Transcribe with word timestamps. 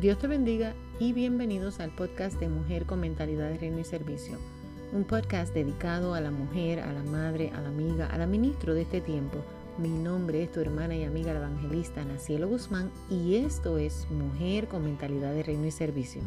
Dios 0.00 0.16
te 0.16 0.28
bendiga 0.28 0.72
y 0.98 1.12
bienvenidos 1.12 1.78
al 1.78 1.90
podcast 1.90 2.40
de 2.40 2.48
Mujer 2.48 2.86
con 2.86 3.00
Mentalidad 3.00 3.50
de 3.50 3.58
Reino 3.58 3.80
y 3.80 3.84
Servicio. 3.84 4.38
Un 4.94 5.04
podcast 5.04 5.52
dedicado 5.52 6.14
a 6.14 6.22
la 6.22 6.30
mujer, 6.30 6.80
a 6.80 6.90
la 6.90 7.02
madre, 7.02 7.50
a 7.54 7.60
la 7.60 7.68
amiga, 7.68 8.06
a 8.06 8.16
la 8.16 8.26
ministro 8.26 8.72
de 8.72 8.80
este 8.80 9.02
tiempo. 9.02 9.44
Mi 9.76 9.90
nombre 9.90 10.42
es 10.42 10.50
tu 10.50 10.60
hermana 10.60 10.96
y 10.96 11.04
amiga 11.04 11.34
la 11.34 11.40
evangelista 11.40 12.02
Nacielo 12.02 12.48
Guzmán 12.48 12.90
y 13.10 13.34
esto 13.34 13.76
es 13.76 14.10
Mujer 14.10 14.68
con 14.68 14.84
Mentalidad 14.84 15.34
de 15.34 15.42
Reino 15.42 15.66
y 15.66 15.70
Servicio. 15.70 16.22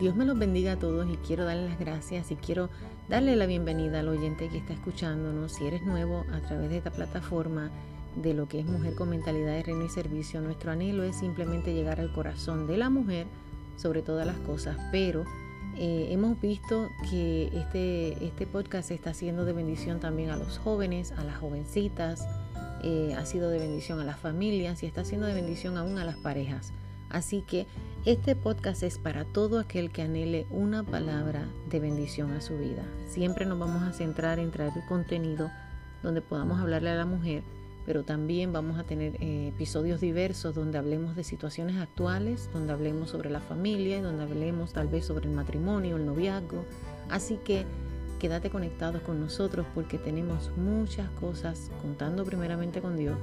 Dios 0.00 0.16
me 0.16 0.24
los 0.24 0.36
bendiga 0.36 0.72
a 0.72 0.78
todos 0.80 1.08
y 1.08 1.18
quiero 1.18 1.44
darle 1.44 1.68
las 1.68 1.78
gracias 1.78 2.32
y 2.32 2.34
quiero 2.34 2.68
darle 3.08 3.36
la 3.36 3.46
bienvenida 3.46 4.00
al 4.00 4.08
oyente 4.08 4.48
que 4.48 4.58
está 4.58 4.72
escuchándonos. 4.72 5.52
Si 5.52 5.68
eres 5.68 5.84
nuevo 5.84 6.24
a 6.32 6.40
través 6.40 6.68
de 6.68 6.78
esta 6.78 6.90
plataforma, 6.90 7.70
de 8.16 8.34
lo 8.34 8.48
que 8.48 8.60
es 8.60 8.66
mujer 8.66 8.94
con 8.94 9.10
mentalidad 9.10 9.52
de 9.52 9.62
reino 9.62 9.84
y 9.84 9.88
servicio. 9.88 10.40
Nuestro 10.40 10.72
anhelo 10.72 11.04
es 11.04 11.16
simplemente 11.16 11.74
llegar 11.74 12.00
al 12.00 12.12
corazón 12.12 12.66
de 12.66 12.76
la 12.76 12.90
mujer 12.90 13.26
sobre 13.76 14.02
todas 14.02 14.26
las 14.26 14.38
cosas, 14.38 14.76
pero 14.90 15.24
eh, 15.76 16.08
hemos 16.10 16.40
visto 16.40 16.90
que 17.08 17.50
este, 17.52 18.24
este 18.24 18.46
podcast 18.46 18.90
está 18.90 19.14
siendo 19.14 19.44
de 19.44 19.52
bendición 19.52 20.00
también 20.00 20.30
a 20.30 20.36
los 20.36 20.58
jóvenes, 20.58 21.12
a 21.12 21.22
las 21.22 21.36
jovencitas, 21.36 22.26
eh, 22.82 23.14
ha 23.16 23.24
sido 23.26 23.50
de 23.50 23.58
bendición 23.58 24.00
a 24.00 24.04
las 24.04 24.18
familias 24.18 24.82
y 24.82 24.86
está 24.86 25.04
siendo 25.04 25.26
de 25.26 25.34
bendición 25.34 25.76
aún 25.76 25.98
a 25.98 26.04
las 26.04 26.16
parejas. 26.16 26.72
Así 27.10 27.42
que 27.42 27.66
este 28.04 28.36
podcast 28.36 28.82
es 28.82 28.98
para 28.98 29.24
todo 29.24 29.58
aquel 29.58 29.90
que 29.90 30.02
anhele 30.02 30.46
una 30.50 30.82
palabra 30.82 31.48
de 31.68 31.80
bendición 31.80 32.32
a 32.32 32.40
su 32.40 32.58
vida. 32.58 32.84
Siempre 33.08 33.46
nos 33.46 33.58
vamos 33.58 33.82
a 33.82 33.92
centrar 33.92 34.38
en 34.38 34.50
traer 34.50 34.72
el 34.76 34.86
contenido 34.86 35.50
donde 36.02 36.20
podamos 36.20 36.60
hablarle 36.60 36.90
a 36.90 36.96
la 36.96 37.06
mujer 37.06 37.42
pero 37.88 38.04
también 38.04 38.52
vamos 38.52 38.78
a 38.78 38.84
tener 38.84 39.16
eh, 39.18 39.48
episodios 39.48 39.98
diversos 39.98 40.54
donde 40.54 40.76
hablemos 40.76 41.16
de 41.16 41.24
situaciones 41.24 41.78
actuales, 41.78 42.50
donde 42.52 42.74
hablemos 42.74 43.08
sobre 43.08 43.30
la 43.30 43.40
familia, 43.40 44.02
donde 44.02 44.24
hablemos 44.24 44.74
tal 44.74 44.88
vez 44.88 45.06
sobre 45.06 45.26
el 45.26 45.34
matrimonio, 45.34 45.96
el 45.96 46.04
noviazgo. 46.04 46.66
Así 47.08 47.38
que 47.42 47.64
quédate 48.18 48.50
conectados 48.50 49.00
con 49.00 49.20
nosotros 49.20 49.64
porque 49.74 49.96
tenemos 49.96 50.50
muchas 50.58 51.08
cosas, 51.12 51.70
contando 51.80 52.26
primeramente 52.26 52.82
con 52.82 52.98
Dios, 52.98 53.16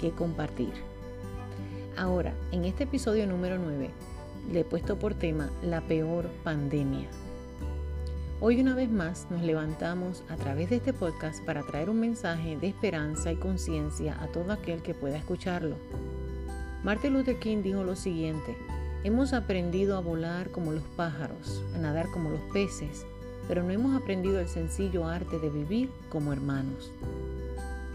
que 0.00 0.10
compartir. 0.12 0.72
Ahora, 1.94 2.32
en 2.50 2.64
este 2.64 2.84
episodio 2.84 3.26
número 3.26 3.58
9, 3.58 3.90
le 4.50 4.60
he 4.60 4.64
puesto 4.64 4.98
por 4.98 5.12
tema 5.12 5.50
la 5.62 5.82
peor 5.82 6.30
pandemia. 6.44 7.10
Hoy 8.40 8.60
una 8.60 8.76
vez 8.76 8.88
más 8.88 9.26
nos 9.30 9.42
levantamos 9.42 10.22
a 10.28 10.36
través 10.36 10.70
de 10.70 10.76
este 10.76 10.92
podcast 10.92 11.44
para 11.44 11.64
traer 11.64 11.90
un 11.90 11.98
mensaje 11.98 12.56
de 12.56 12.68
esperanza 12.68 13.32
y 13.32 13.36
conciencia 13.36 14.16
a 14.22 14.28
todo 14.28 14.52
aquel 14.52 14.80
que 14.80 14.94
pueda 14.94 15.16
escucharlo. 15.16 15.74
Martin 16.84 17.14
Luther 17.14 17.40
King 17.40 17.64
dijo 17.64 17.82
lo 17.82 17.96
siguiente, 17.96 18.56
hemos 19.02 19.32
aprendido 19.32 19.96
a 19.96 20.00
volar 20.00 20.50
como 20.50 20.70
los 20.70 20.84
pájaros, 20.84 21.64
a 21.74 21.78
nadar 21.78 22.12
como 22.12 22.30
los 22.30 22.40
peces, 22.52 23.04
pero 23.48 23.64
no 23.64 23.70
hemos 23.70 24.00
aprendido 24.00 24.38
el 24.38 24.46
sencillo 24.46 25.08
arte 25.08 25.40
de 25.40 25.50
vivir 25.50 25.90
como 26.08 26.32
hermanos. 26.32 26.92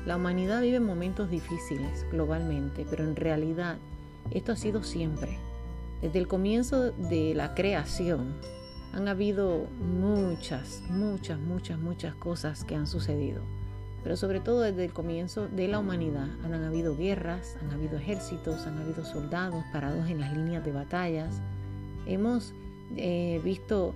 La 0.05 0.17
humanidad 0.17 0.61
vive 0.61 0.81
momentos 0.81 1.29
difíciles 1.29 2.05
globalmente, 2.11 2.85
pero 2.89 3.05
en 3.05 3.15
realidad 3.15 3.77
esto 4.29 4.51
ha 4.51 4.57
sido 4.57 4.83
siempre. 4.83 5.37
Desde 6.01 6.19
el 6.19 6.27
comienzo 6.27 6.91
de 6.91 7.33
la 7.33 7.55
creación, 7.55 8.35
han 8.93 9.07
habido 9.07 9.65
muchas, 9.79 10.83
muchas, 10.89 11.39
muchas, 11.39 11.79
muchas 11.79 12.15
cosas 12.15 12.63
que 12.63 12.75
han 12.75 12.85
sucedido. 12.85 13.41
Pero 14.03 14.15
sobre 14.17 14.39
todo 14.39 14.61
desde 14.61 14.85
el 14.85 14.93
comienzo 14.93 15.47
de 15.47 15.67
la 15.67 15.79
humanidad 15.79 16.27
han 16.43 16.53
habido 16.53 16.95
guerras, 16.95 17.57
han 17.61 17.71
habido 17.71 17.97
ejércitos, 17.97 18.67
han 18.67 18.77
habido 18.77 19.03
soldados 19.03 19.63
parados 19.71 20.09
en 20.09 20.19
las 20.19 20.33
líneas 20.33 20.63
de 20.63 20.73
batallas. 20.73 21.41
Hemos 22.05 22.53
eh, 22.95 23.41
visto 23.43 23.95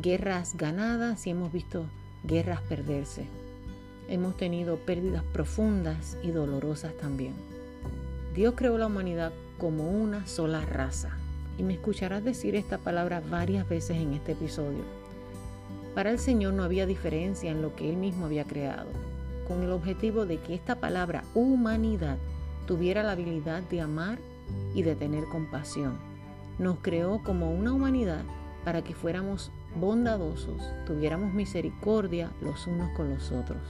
guerras 0.00 0.56
ganadas 0.56 1.26
y 1.26 1.30
hemos 1.30 1.52
visto 1.52 1.84
guerras 2.24 2.62
perderse. 2.62 3.26
Hemos 4.08 4.36
tenido 4.36 4.76
pérdidas 4.76 5.22
profundas 5.22 6.16
y 6.22 6.30
dolorosas 6.30 6.94
también. 6.96 7.34
Dios 8.34 8.54
creó 8.56 8.78
la 8.78 8.86
humanidad 8.86 9.32
como 9.58 9.90
una 9.90 10.26
sola 10.26 10.64
raza, 10.64 11.10
y 11.60 11.62
me 11.62 11.74
escucharás 11.74 12.24
decir 12.24 12.54
esta 12.56 12.78
palabra 12.78 13.20
varias 13.20 13.68
veces 13.68 13.98
en 13.98 14.14
este 14.14 14.32
episodio. 14.32 14.82
Para 15.94 16.08
el 16.08 16.18
Señor 16.18 16.54
no 16.54 16.64
había 16.64 16.86
diferencia 16.86 17.50
en 17.50 17.60
lo 17.60 17.76
que 17.76 17.90
Él 17.90 17.98
mismo 17.98 18.24
había 18.24 18.46
creado, 18.46 18.88
con 19.46 19.62
el 19.62 19.70
objetivo 19.70 20.24
de 20.24 20.38
que 20.38 20.54
esta 20.54 20.76
palabra 20.76 21.22
humanidad 21.34 22.16
tuviera 22.66 23.02
la 23.02 23.12
habilidad 23.12 23.62
de 23.64 23.82
amar 23.82 24.18
y 24.74 24.84
de 24.84 24.94
tener 24.94 25.24
compasión. 25.24 25.98
Nos 26.58 26.78
creó 26.80 27.22
como 27.22 27.52
una 27.52 27.74
humanidad 27.74 28.22
para 28.64 28.82
que 28.82 28.94
fuéramos 28.94 29.50
bondadosos, 29.76 30.62
tuviéramos 30.86 31.34
misericordia 31.34 32.30
los 32.40 32.66
unos 32.66 32.90
con 32.96 33.10
los 33.10 33.32
otros. 33.32 33.60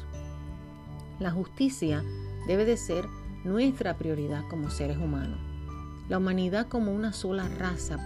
La 1.19 1.33
justicia 1.33 2.05
debe 2.47 2.65
de 2.65 2.77
ser 2.77 3.07
nuestra 3.43 3.97
prioridad 3.97 4.45
como 4.49 4.71
seres 4.71 4.97
humanos. 4.97 5.50
La 6.11 6.19
humanidad 6.19 6.67
como 6.67 6.93
una 6.93 7.13
sola 7.13 7.49
raza 7.49 7.97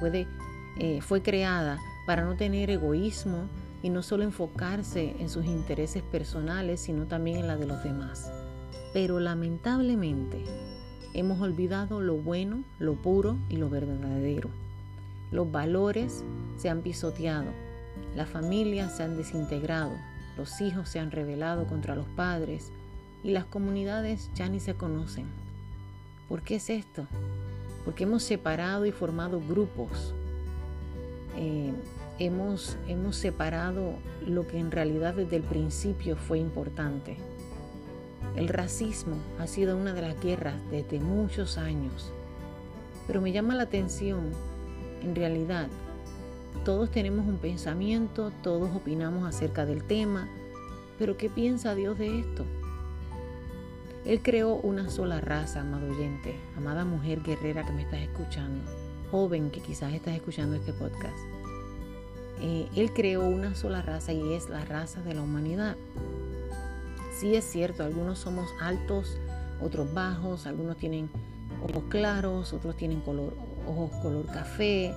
eh, 0.77 1.01
fue 1.01 1.23
creada 1.23 1.79
para 2.05 2.23
no 2.23 2.37
tener 2.37 2.69
egoísmo 2.69 3.49
y 3.83 3.89
no 3.89 4.03
solo 4.03 4.25
enfocarse 4.25 5.17
en 5.19 5.31
sus 5.31 5.47
intereses 5.47 6.03
personales, 6.03 6.81
sino 6.81 7.07
también 7.07 7.39
en 7.39 7.47
la 7.47 7.57
de 7.57 7.67
los 7.67 7.83
demás. 7.83 8.31
Pero 8.93 9.21
lamentablemente 9.21 10.45
hemos 11.15 11.41
olvidado 11.41 12.03
lo 12.03 12.17
bueno, 12.17 12.63
lo 12.79 12.93
puro 12.93 13.39
y 13.49 13.57
lo 13.57 13.71
verdadero. 13.71 14.51
Los 15.31 15.51
valores 15.51 16.23
se 16.59 16.69
han 16.69 16.83
pisoteado, 16.83 17.53
las 18.15 18.29
familias 18.29 18.99
se 18.99 19.03
han 19.05 19.17
desintegrado, 19.17 19.93
los 20.37 20.61
hijos 20.61 20.91
se 20.91 20.99
han 20.99 21.11
rebelado 21.11 21.67
contra 21.67 21.97
los 21.97 22.07
padres 22.09 22.71
y 23.23 23.31
las 23.31 23.47
comunidades 23.47 24.31
ya 24.35 24.47
ni 24.51 24.61
se 24.61 24.75
conocen. 24.75 25.25
¿Por 26.29 26.43
qué 26.43 26.57
es 26.57 26.69
esto? 26.69 27.07
Porque 27.85 28.05
hemos 28.05 28.23
separado 28.23 28.87
y 28.87 28.93
formado 28.93 29.41
grupos. 29.41 30.15
Eh, 31.37 31.73
hemos, 32.19 32.77
hemos 32.89 33.17
separado 33.17 33.95
lo 34.27 34.47
que 34.47 34.59
en 34.59 34.71
realidad 34.71 35.15
desde 35.15 35.37
el 35.37 35.43
principio 35.43 36.17
fue 36.17 36.39
importante. 36.39 37.17
El 38.37 38.49
racismo 38.49 39.17
ha 39.39 39.47
sido 39.47 39.77
una 39.77 39.93
de 39.93 40.03
las 40.03 40.21
guerras 40.21 40.57
desde 40.71 40.99
muchos 40.99 41.59
años, 41.59 42.13
pero 43.07 43.21
me 43.21 43.33
llama 43.33 43.55
la 43.55 43.65
atención, 43.65 44.31
en 45.03 45.15
realidad, 45.15 45.69
todos 46.65 46.91
tenemos 46.91 47.27
un 47.27 47.37
pensamiento, 47.37 48.33
todos 48.43 48.75
opinamos 48.75 49.29
acerca 49.29 49.67
del 49.67 49.85
tema, 49.85 50.29
pero 50.99 51.17
¿qué 51.17 51.29
piensa 51.29 51.75
Dios 51.75 51.99
de 51.99 52.21
esto? 52.21 52.45
Él 54.05 54.21
creó 54.23 54.57
una 54.57 54.91
sola 54.91 55.23
raza, 55.23 55.63
amado 55.63 55.91
oyente, 55.91 56.35
amada 56.59 56.85
mujer 56.85 57.23
guerrera 57.23 57.65
que 57.65 57.73
me 57.73 57.83
estás 57.83 58.01
escuchando, 58.01 58.71
joven 59.11 59.51
que 59.51 59.61
quizás 59.61 59.95
estás 59.95 60.15
escuchando 60.15 60.57
este 60.57 60.75
podcast. 60.75 61.17
Eh, 62.43 62.69
él 62.77 62.93
creó 62.93 63.27
una 63.27 63.55
sola 63.55 63.81
raza 63.81 64.13
y 64.13 64.35
es 64.35 64.51
la 64.51 64.63
raza 64.67 65.01
de 65.01 65.15
la 65.15 65.23
humanidad. 65.23 65.77
Sí 67.19 67.35
es 67.35 67.45
cierto, 67.45 67.83
algunos 67.83 68.19
somos 68.19 68.51
altos, 68.61 69.17
otros 69.63 69.95
bajos, 69.95 70.47
algunos 70.47 70.77
tienen 70.77 71.09
ojos 71.63 71.85
claros, 71.89 72.53
otros 72.53 72.77
tienen 72.77 73.03
ojos 73.07 73.91
color 74.03 74.27
café, 74.27 74.93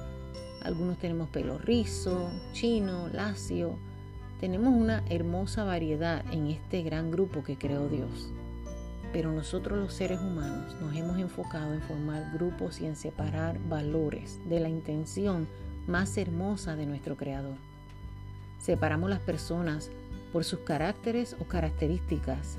algunos 0.63 0.97
tenemos 0.97 1.29
pelo 1.29 1.57
rizo, 1.57 2.29
chino, 2.51 3.07
lacio. 3.07 3.77
Tenemos 4.41 4.73
una 4.73 5.01
hermosa 5.09 5.63
variedad 5.63 6.25
en 6.33 6.47
este 6.47 6.83
gran 6.83 7.09
grupo 7.09 7.41
que 7.41 7.57
creó 7.57 7.87
Dios. 7.87 8.33
Pero 9.13 9.31
nosotros 9.31 9.79
los 9.79 9.93
seres 9.93 10.19
humanos 10.19 10.75
nos 10.81 10.95
hemos 10.95 11.17
enfocado 11.17 11.73
en 11.73 11.81
formar 11.81 12.31
grupos 12.33 12.81
y 12.81 12.85
en 12.85 12.95
separar 12.95 13.57
valores 13.67 14.39
de 14.47 14.59
la 14.59 14.69
intención 14.69 15.47
más 15.87 16.17
hermosa 16.17 16.75
de 16.75 16.85
nuestro 16.85 17.15
Creador. 17.15 17.55
Separamos 18.59 19.09
las 19.09 19.19
personas 19.19 19.89
por 20.33 20.43
sus 20.43 20.59
caracteres 20.59 21.35
o 21.39 21.45
características 21.45 22.57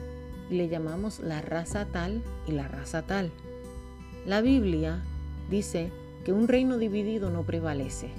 y 0.50 0.56
le 0.56 0.68
llamamos 0.68 1.20
la 1.20 1.42
raza 1.42 1.84
tal 1.86 2.22
y 2.46 2.52
la 2.52 2.66
raza 2.66 3.02
tal. 3.02 3.30
La 4.26 4.40
Biblia 4.40 5.02
dice 5.50 5.90
que 6.24 6.32
un 6.32 6.48
reino 6.48 6.78
dividido 6.78 7.30
no 7.30 7.42
prevalece 7.42 8.10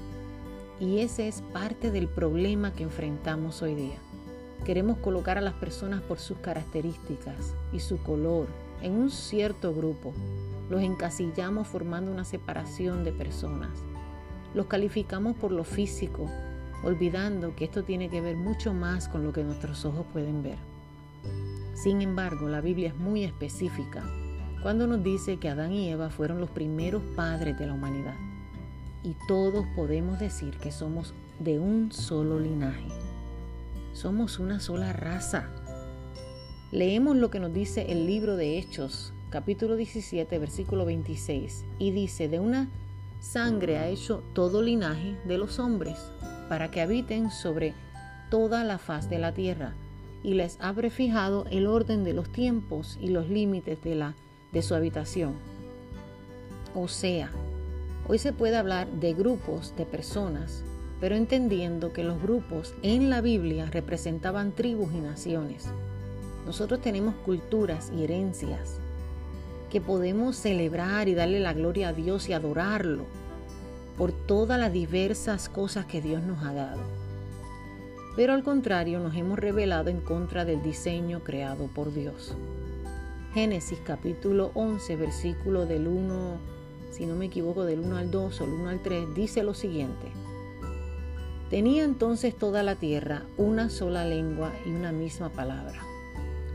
y 0.80 1.00
ese 1.00 1.28
es 1.28 1.42
parte 1.42 1.92
del 1.92 2.08
problema 2.08 2.74
que 2.74 2.84
enfrentamos 2.84 3.62
hoy 3.62 3.76
día. 3.76 3.98
Queremos 4.66 4.98
colocar 4.98 5.38
a 5.38 5.42
las 5.42 5.54
personas 5.54 6.02
por 6.02 6.20
sus 6.20 6.38
características 6.40 7.56
y 7.72 7.80
su 7.80 7.98
color 8.04 8.48
en 8.82 8.94
un 8.94 9.10
cierto 9.10 9.74
grupo. 9.74 10.14
Los 10.70 10.82
encasillamos 10.82 11.68
formando 11.68 12.12
una 12.12 12.26
separación 12.26 13.04
de 13.04 13.12
personas. 13.12 13.72
Los 14.54 14.68
calificamos 14.68 15.36
por 15.36 15.52
lo 15.52 15.64
físico, 15.64 16.30
olvidando 16.84 17.56
que 17.56 17.66
esto 17.66 17.84
tiene 17.84 18.10
que 18.10 18.22
ver 18.22 18.36
mucho 18.36 18.74
más 18.74 19.08
con 19.08 19.24
lo 19.24 19.34
que 19.34 19.44
nuestros 19.44 19.86
ojos 19.86 20.06
pueden 20.12 20.44
ver. 20.44 20.58
Sin 21.74 22.02
embargo, 22.02 22.48
la 22.48 22.62
Biblia 22.62 22.90
es 22.90 22.96
muy 22.96 23.24
específica 23.24 24.04
cuando 24.62 24.88
nos 24.88 25.02
dice 25.04 25.38
que 25.38 25.50
Adán 25.50 25.72
y 25.72 25.90
Eva 25.90 26.10
fueron 26.10 26.42
los 26.42 26.50
primeros 26.50 27.02
padres 27.16 27.58
de 27.58 27.66
la 27.66 27.74
humanidad. 27.74 28.16
Y 29.04 29.16
todos 29.28 29.66
podemos 29.76 30.20
decir 30.20 30.58
que 30.58 30.72
somos 30.72 31.14
de 31.40 31.60
un 31.60 31.92
solo 31.92 32.38
linaje. 32.38 33.09
Somos 34.00 34.40
una 34.40 34.62
sola 34.62 34.94
raza. 34.94 35.50
Leemos 36.72 37.18
lo 37.18 37.30
que 37.30 37.42
nos 37.42 37.52
dice 37.52 37.88
el 37.90 38.08
libro 38.08 38.38
de 38.38 38.58
Hechos, 38.58 39.12
capítulo 39.30 39.76
17, 39.76 40.40
versículo 40.40 40.86
26, 40.86 41.66
y 41.80 41.92
dice, 41.92 42.30
de 42.30 42.40
una 42.40 42.70
sangre 43.20 43.78
ha 43.78 43.90
hecho 43.90 44.24
todo 44.32 44.62
linaje 44.62 45.18
de 45.26 45.38
los 45.38 45.60
hombres, 45.60 45.98
para 46.48 46.72
que 46.72 46.80
habiten 46.80 47.30
sobre 47.30 47.74
toda 48.30 48.64
la 48.64 48.78
faz 48.78 49.10
de 49.10 49.20
la 49.20 49.34
tierra, 49.34 49.74
y 50.24 50.36
les 50.36 50.58
ha 50.62 50.72
prefijado 50.72 51.46
el 51.52 51.68
orden 51.68 52.06
de 52.06 52.14
los 52.14 52.30
tiempos 52.30 52.98
y 53.02 53.10
los 53.10 53.28
límites 53.28 53.84
de, 53.84 53.96
la, 53.96 54.16
de 54.54 54.62
su 54.62 54.76
habitación. 54.76 55.34
O 56.74 56.88
sea, 56.88 57.32
hoy 58.08 58.18
se 58.18 58.32
puede 58.32 58.56
hablar 58.56 58.88
de 58.88 59.14
grupos 59.14 59.74
de 59.76 59.86
personas, 59.86 60.64
pero 61.00 61.16
entendiendo 61.16 61.94
que 61.94 62.04
los 62.04 62.22
grupos 62.22 62.74
en 62.82 63.10
la 63.10 63.22
Biblia 63.22 63.68
representaban 63.72 64.52
tribus 64.52 64.94
y 64.94 65.00
naciones. 65.00 65.68
Nosotros 66.46 66.82
tenemos 66.82 67.16
culturas 67.26 67.92
y 67.96 68.04
herencias 68.04 68.80
que 69.70 69.82
podemos 69.82 70.36
celebrar 70.36 71.08
y 71.08 71.14
darle 71.14 71.40
la 71.40 71.54
gloria 71.54 71.90
a 71.90 71.94
Dios 71.94 72.28
y 72.28 72.34
adorarlo 72.34 73.06
por 73.98 74.12
todas 74.12 74.60
las 74.60 74.74
diversas 74.74 75.50
cosas 75.50 75.86
que 75.86 76.02
Dios 76.02 76.24
nos 76.24 76.44
ha 76.44 76.54
dado. 76.54 76.82
Pero 78.16 78.34
al 78.34 78.44
contrario, 78.44 79.00
nos 79.00 79.16
hemos 79.16 79.38
revelado 79.38 79.90
en 79.90 80.02
contra 80.02 80.44
del 80.44 80.62
diseño 80.64 81.22
creado 81.24 81.68
por 81.68 81.94
Dios. 81.94 82.36
Génesis 83.34 83.80
capítulo 83.86 84.52
11, 84.56 84.96
versículo 84.96 85.66
del 85.66 85.88
1, 85.88 86.38
si 86.90 87.06
no 87.06 87.16
me 87.16 87.26
equivoco, 87.26 87.64
del 87.64 87.80
1 87.80 87.98
al 87.98 88.12
2 88.12 88.42
o 88.42 88.44
el 88.44 88.52
1 88.52 88.70
al 88.70 88.82
3, 88.82 89.14
dice 89.14 89.44
lo 89.44 89.54
siguiente. 89.54 90.08
Tenía 91.50 91.84
entonces 91.84 92.38
toda 92.38 92.62
la 92.62 92.76
tierra 92.76 93.24
una 93.38 93.70
sola 93.70 94.06
lengua 94.06 94.54
y 94.66 94.70
una 94.70 94.92
misma 94.92 95.30
palabra. 95.30 95.82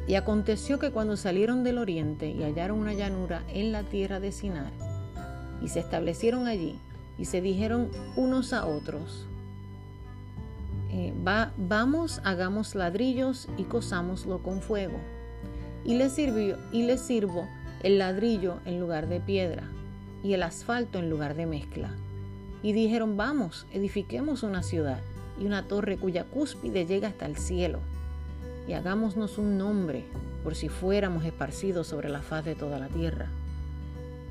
Y 0.07 0.15
aconteció 0.15 0.79
que 0.79 0.93
cuando 0.93 1.17
salieron 1.17 1.65
del 1.65 1.79
oriente 1.79 2.29
y 2.29 2.45
hallaron 2.45 2.79
una 2.79 2.95
llanura 2.95 3.43
en 3.49 3.73
la 3.73 3.83
tierra 3.83 4.21
de 4.21 4.31
Sinar, 4.31 4.73
y 5.61 5.69
se 5.69 5.81
establecieron 5.81 6.47
allí, 6.47 6.79
y 7.19 7.25
se 7.25 7.41
dijeron 7.41 7.91
unos 8.17 8.53
a 8.53 8.67
otros, 8.67 9.27
eh, 10.93 11.13
va, 11.27 11.53
vamos, 11.57 12.21
hagamos 12.23 12.77
ladrillos 12.77 13.49
y 13.57 13.65
cosámoslo 13.65 14.43
con 14.45 14.61
fuego. 14.61 14.99
Y 15.85 15.97
les, 15.97 16.13
sirvió, 16.13 16.57
y 16.71 16.85
les 16.85 17.01
sirvo 17.01 17.49
el 17.83 17.99
ladrillo 17.99 18.61
en 18.65 18.79
lugar 18.79 19.09
de 19.09 19.19
piedra, 19.21 19.65
y 20.23 20.35
el 20.35 20.45
asfalto 20.45 21.01
en 21.01 21.11
lugar 21.11 21.35
de 21.35 21.47
mezcla. 21.47 21.97
Y 22.65 22.73
dijeron, 22.73 23.17
vamos, 23.17 23.67
edifiquemos 23.73 24.43
una 24.43 24.65
ciudad 24.65 24.99
y 25.39 25.47
una 25.47 25.69
torre 25.69 25.99
cuya 25.99 26.25
cúspide 26.25 26.87
llega 26.87 27.09
hasta 27.09 27.27
el 27.27 27.37
cielo 27.37 27.79
y 28.67 28.73
hagámonos 28.73 29.39
un 29.39 29.59
nombre 29.59 30.05
por 30.43 30.55
si 30.55 30.69
fuéramos 30.69 31.25
esparcidos 31.25 31.87
sobre 31.87 32.09
la 32.09 32.23
faz 32.23 32.45
de 32.45 32.55
toda 32.55 32.79
la 32.79 32.89
tierra. 32.89 33.29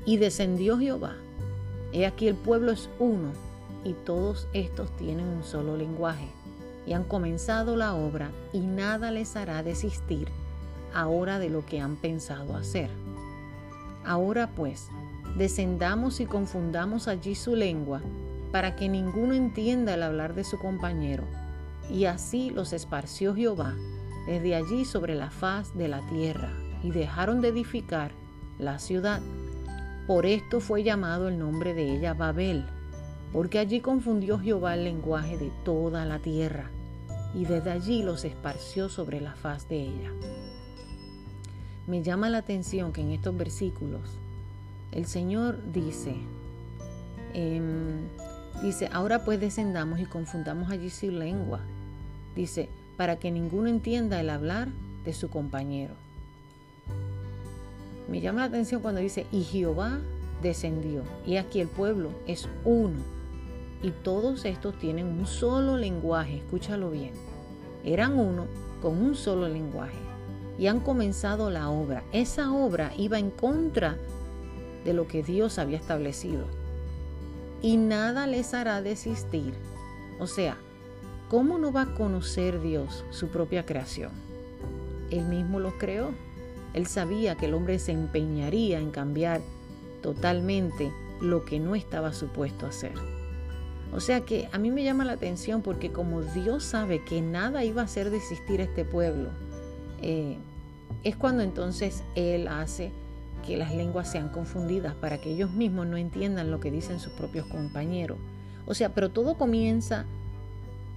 Y 0.04 0.16
descendió 0.16 0.78
Jehová. 0.78 1.14
He 1.92 2.06
aquí 2.06 2.28
el 2.28 2.34
pueblo 2.34 2.72
es 2.72 2.88
uno, 2.98 3.32
y 3.84 3.92
todos 3.92 4.48
estos 4.52 4.94
tienen 4.96 5.26
un 5.26 5.44
solo 5.44 5.76
lenguaje, 5.76 6.26
y 6.86 6.92
han 6.92 7.04
comenzado 7.04 7.76
la 7.76 7.94
obra, 7.94 8.30
y 8.52 8.60
nada 8.60 9.10
les 9.10 9.36
hará 9.36 9.62
desistir 9.62 10.28
ahora 10.92 11.38
de 11.38 11.50
lo 11.50 11.64
que 11.64 11.80
han 11.80 11.96
pensado 11.96 12.56
hacer. 12.56 12.90
Ahora 14.04 14.50
pues, 14.54 14.88
descendamos 15.36 16.20
y 16.20 16.26
confundamos 16.26 17.08
allí 17.08 17.34
su 17.34 17.56
lengua, 17.56 18.00
para 18.52 18.76
que 18.76 18.88
ninguno 18.88 19.34
entienda 19.34 19.94
el 19.94 20.02
hablar 20.02 20.34
de 20.34 20.44
su 20.44 20.58
compañero. 20.58 21.24
Y 21.90 22.04
así 22.04 22.50
los 22.50 22.72
esparció 22.72 23.34
Jehová 23.34 23.74
desde 24.26 24.54
allí 24.54 24.84
sobre 24.84 25.14
la 25.14 25.30
faz 25.30 25.76
de 25.76 25.88
la 25.88 26.00
tierra, 26.08 26.52
y 26.82 26.90
dejaron 26.90 27.40
de 27.40 27.48
edificar 27.48 28.12
la 28.58 28.78
ciudad. 28.78 29.20
Por 30.06 30.26
esto 30.26 30.60
fue 30.60 30.82
llamado 30.82 31.28
el 31.28 31.38
nombre 31.38 31.74
de 31.74 31.94
ella 31.94 32.14
Babel, 32.14 32.64
porque 33.32 33.58
allí 33.58 33.80
confundió 33.80 34.38
Jehová 34.38 34.74
el 34.74 34.84
lenguaje 34.84 35.36
de 35.36 35.50
toda 35.64 36.04
la 36.04 36.20
tierra, 36.20 36.70
y 37.34 37.44
desde 37.44 37.70
allí 37.70 38.02
los 38.02 38.24
esparció 38.24 38.88
sobre 38.88 39.20
la 39.20 39.34
faz 39.34 39.68
de 39.68 39.82
ella. 39.82 40.12
Me 41.86 42.02
llama 42.02 42.30
la 42.30 42.38
atención 42.38 42.92
que 42.92 43.02
en 43.02 43.10
estos 43.10 43.36
versículos 43.36 44.20
el 44.94 45.06
Señor 45.06 45.58
dice, 45.72 46.14
em, 47.34 48.06
dice, 48.62 48.88
ahora 48.92 49.24
pues 49.24 49.40
descendamos 49.40 49.98
y 49.98 50.04
confundamos 50.04 50.70
allí 50.70 50.88
su 50.88 51.10
lengua. 51.10 51.60
Dice, 52.36 52.68
para 52.96 53.16
que 53.16 53.32
ninguno 53.32 53.68
entienda 53.68 54.20
el 54.20 54.30
hablar 54.30 54.68
de 55.04 55.12
su 55.12 55.28
compañero. 55.30 55.94
Me 58.08 58.20
llama 58.20 58.40
la 58.40 58.46
atención 58.46 58.82
cuando 58.82 59.00
dice, 59.00 59.26
y 59.32 59.42
Jehová 59.42 59.98
descendió, 60.42 61.02
y 61.26 61.36
aquí 61.36 61.60
el 61.60 61.68
pueblo 61.68 62.10
es 62.26 62.48
uno, 62.64 63.00
y 63.82 63.90
todos 63.90 64.44
estos 64.44 64.78
tienen 64.78 65.06
un 65.06 65.26
solo 65.26 65.76
lenguaje, 65.76 66.36
escúchalo 66.36 66.90
bien, 66.90 67.12
eran 67.84 68.18
uno 68.18 68.46
con 68.80 68.98
un 69.02 69.16
solo 69.16 69.48
lenguaje, 69.48 69.98
y 70.58 70.68
han 70.68 70.80
comenzado 70.80 71.50
la 71.50 71.70
obra. 71.70 72.04
Esa 72.12 72.52
obra 72.52 72.92
iba 72.96 73.18
en 73.18 73.30
contra 73.30 73.96
de 74.84 74.92
lo 74.92 75.08
que 75.08 75.22
Dios 75.22 75.58
había 75.58 75.78
establecido, 75.78 76.44
y 77.62 77.76
nada 77.78 78.26
les 78.26 78.52
hará 78.52 78.82
desistir. 78.82 79.54
O 80.18 80.26
sea, 80.26 80.58
¿cómo 81.30 81.58
no 81.58 81.72
va 81.72 81.82
a 81.82 81.94
conocer 81.94 82.60
Dios 82.60 83.04
su 83.10 83.28
propia 83.28 83.64
creación? 83.64 84.12
Él 85.10 85.24
mismo 85.24 85.60
los 85.60 85.74
creó. 85.74 86.10
Él 86.74 86.86
sabía 86.86 87.36
que 87.36 87.46
el 87.46 87.54
hombre 87.54 87.78
se 87.78 87.92
empeñaría 87.92 88.80
en 88.80 88.90
cambiar 88.90 89.40
totalmente 90.02 90.92
lo 91.20 91.44
que 91.44 91.58
no 91.58 91.74
estaba 91.74 92.12
supuesto 92.12 92.66
a 92.66 92.68
hacer. 92.68 92.92
O 93.94 94.00
sea 94.00 94.20
que 94.22 94.48
a 94.52 94.58
mí 94.58 94.70
me 94.70 94.82
llama 94.82 95.04
la 95.04 95.12
atención 95.12 95.62
porque 95.62 95.92
como 95.92 96.20
Dios 96.20 96.64
sabe 96.64 97.04
que 97.04 97.22
nada 97.22 97.64
iba 97.64 97.80
a 97.80 97.84
hacer 97.84 98.10
desistir 98.10 98.60
a 98.60 98.64
este 98.64 98.84
pueblo, 98.84 99.30
eh, 100.02 100.36
es 101.04 101.16
cuando 101.16 101.42
entonces 101.42 102.02
Él 102.14 102.48
hace 102.48 102.92
que 103.44 103.56
las 103.56 103.74
lenguas 103.74 104.10
sean 104.10 104.28
confundidas 104.28 104.94
para 104.94 105.18
que 105.18 105.30
ellos 105.30 105.50
mismos 105.52 105.86
no 105.86 105.96
entiendan 105.96 106.50
lo 106.50 106.60
que 106.60 106.70
dicen 106.70 106.98
sus 106.98 107.12
propios 107.12 107.46
compañeros. 107.46 108.18
O 108.66 108.74
sea, 108.74 108.94
pero 108.94 109.10
todo 109.10 109.36
comienza 109.36 110.06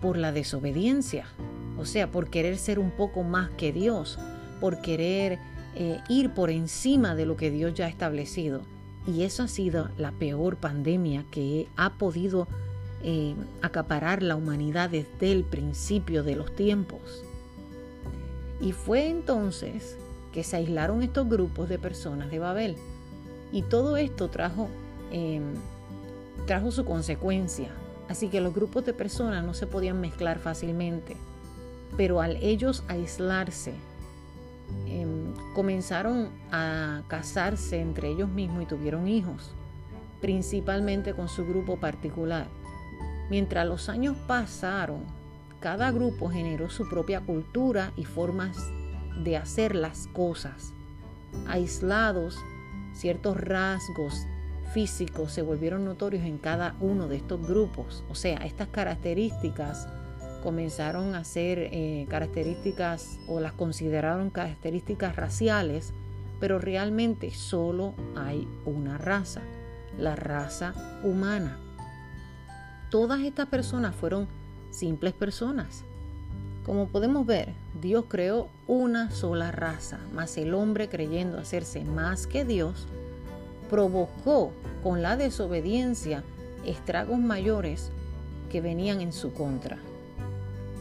por 0.01 0.17
la 0.17 0.31
desobediencia, 0.31 1.27
o 1.77 1.85
sea, 1.85 2.09
por 2.09 2.29
querer 2.29 2.57
ser 2.57 2.79
un 2.79 2.91
poco 2.91 3.23
más 3.23 3.49
que 3.51 3.73
Dios, 3.73 4.17
por 4.61 4.81
querer 4.81 5.39
eh, 5.75 5.99
ir 6.07 6.33
por 6.33 6.49
encima 6.49 7.15
de 7.15 7.25
lo 7.25 7.35
que 7.35 7.51
Dios 7.51 7.73
ya 7.73 7.85
ha 7.85 7.89
establecido. 7.89 8.61
Y 9.05 9.23
eso 9.23 9.43
ha 9.43 9.47
sido 9.47 9.89
la 9.97 10.11
peor 10.11 10.57
pandemia 10.57 11.25
que 11.31 11.67
ha 11.75 11.93
podido 11.93 12.47
eh, 13.03 13.35
acaparar 13.61 14.23
la 14.23 14.35
humanidad 14.35 14.89
desde 14.89 15.31
el 15.31 15.43
principio 15.43 16.23
de 16.23 16.35
los 16.35 16.55
tiempos. 16.55 17.23
Y 18.59 18.71
fue 18.71 19.07
entonces 19.07 19.97
que 20.31 20.43
se 20.43 20.57
aislaron 20.57 21.01
estos 21.01 21.27
grupos 21.27 21.69
de 21.69 21.79
personas 21.79 22.29
de 22.29 22.39
Babel. 22.39 22.75
Y 23.51 23.63
todo 23.63 23.97
esto 23.97 24.29
trajo, 24.29 24.69
em, 25.11 25.53
trajo 26.45 26.71
su 26.71 26.85
consecuencia, 26.85 27.69
así 28.09 28.29
que 28.29 28.41
los 28.41 28.53
grupos 28.53 28.85
de 28.85 28.93
personas 28.93 29.43
no 29.43 29.53
se 29.53 29.67
podían 29.67 30.01
mezclar 30.01 30.39
fácilmente. 30.39 31.15
Pero 31.95 32.21
al 32.21 32.35
ellos 32.37 32.83
aislarse, 32.87 33.73
em, 34.85 35.33
comenzaron 35.55 36.29
a 36.51 37.03
casarse 37.07 37.79
entre 37.79 38.09
ellos 38.09 38.29
mismos 38.29 38.63
y 38.63 38.65
tuvieron 38.65 39.07
hijos, 39.07 39.53
principalmente 40.19 41.13
con 41.13 41.29
su 41.29 41.45
grupo 41.45 41.77
particular. 41.77 42.47
Mientras 43.29 43.65
los 43.65 43.89
años 43.89 44.17
pasaron, 44.27 45.03
cada 45.59 45.91
grupo 45.91 46.29
generó 46.29 46.69
su 46.69 46.87
propia 46.87 47.21
cultura 47.21 47.91
y 47.95 48.05
formas 48.05 48.57
de 49.23 49.37
hacer 49.37 49.75
las 49.75 50.07
cosas. 50.07 50.73
Aislados, 51.47 52.37
ciertos 52.93 53.37
rasgos 53.37 54.25
físicos 54.73 55.31
se 55.31 55.41
volvieron 55.41 55.85
notorios 55.85 56.23
en 56.23 56.37
cada 56.37 56.75
uno 56.79 57.07
de 57.07 57.17
estos 57.17 57.45
grupos. 57.45 58.03
O 58.09 58.15
sea, 58.15 58.37
estas 58.39 58.67
características 58.67 59.87
comenzaron 60.43 61.15
a 61.15 61.23
ser 61.23 61.59
eh, 61.71 62.05
características 62.09 63.19
o 63.27 63.39
las 63.39 63.53
consideraron 63.53 64.29
características 64.29 65.15
raciales, 65.15 65.93
pero 66.39 66.59
realmente 66.59 67.31
solo 67.31 67.95
hay 68.15 68.47
una 68.65 68.97
raza, 68.97 69.41
la 69.97 70.15
raza 70.15 70.73
humana. 71.03 71.57
Todas 72.89 73.21
estas 73.21 73.47
personas 73.47 73.95
fueron 73.95 74.27
simples 74.69 75.13
personas, 75.13 75.83
Como 76.67 76.89
podemos 76.89 77.25
ver, 77.25 77.53
Dios 77.81 78.05
creó 78.09 78.49
una 78.67 79.09
sola 79.09 79.53
raza, 79.53 79.99
mas 80.13 80.37
el 80.37 80.53
hombre 80.53 80.89
creyendo 80.89 81.37
hacerse 81.37 81.85
más 81.85 82.27
que 82.27 82.43
Dios, 82.43 82.87
provocó 83.69 84.51
con 84.83 85.01
la 85.01 85.15
desobediencia 85.15 86.25
estragos 86.65 87.19
mayores 87.19 87.89
que 88.51 88.59
venían 88.59 88.99
en 88.99 89.13
su 89.13 89.31
contra. 89.31 89.77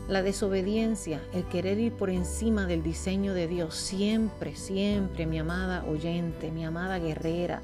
La 0.09 0.23
desobediencia, 0.23 1.21
el 1.33 1.45
querer 1.45 1.79
ir 1.79 1.93
por 1.93 2.11
encima 2.11 2.67
del 2.67 2.83
diseño 2.83 3.33
de 3.33 3.47
Dios, 3.47 3.77
siempre, 3.77 4.57
siempre, 4.57 5.25
mi 5.25 5.39
amada 5.39 5.85
oyente, 5.85 6.51
mi 6.51 6.65
amada 6.65 6.99
guerrera, 6.99 7.63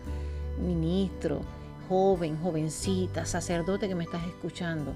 ministro, 0.64 1.41
joven, 1.88 2.38
jovencita, 2.41 3.26
sacerdote 3.26 3.88
que 3.88 3.97
me 3.97 4.05
estás 4.05 4.25
escuchando, 4.29 4.95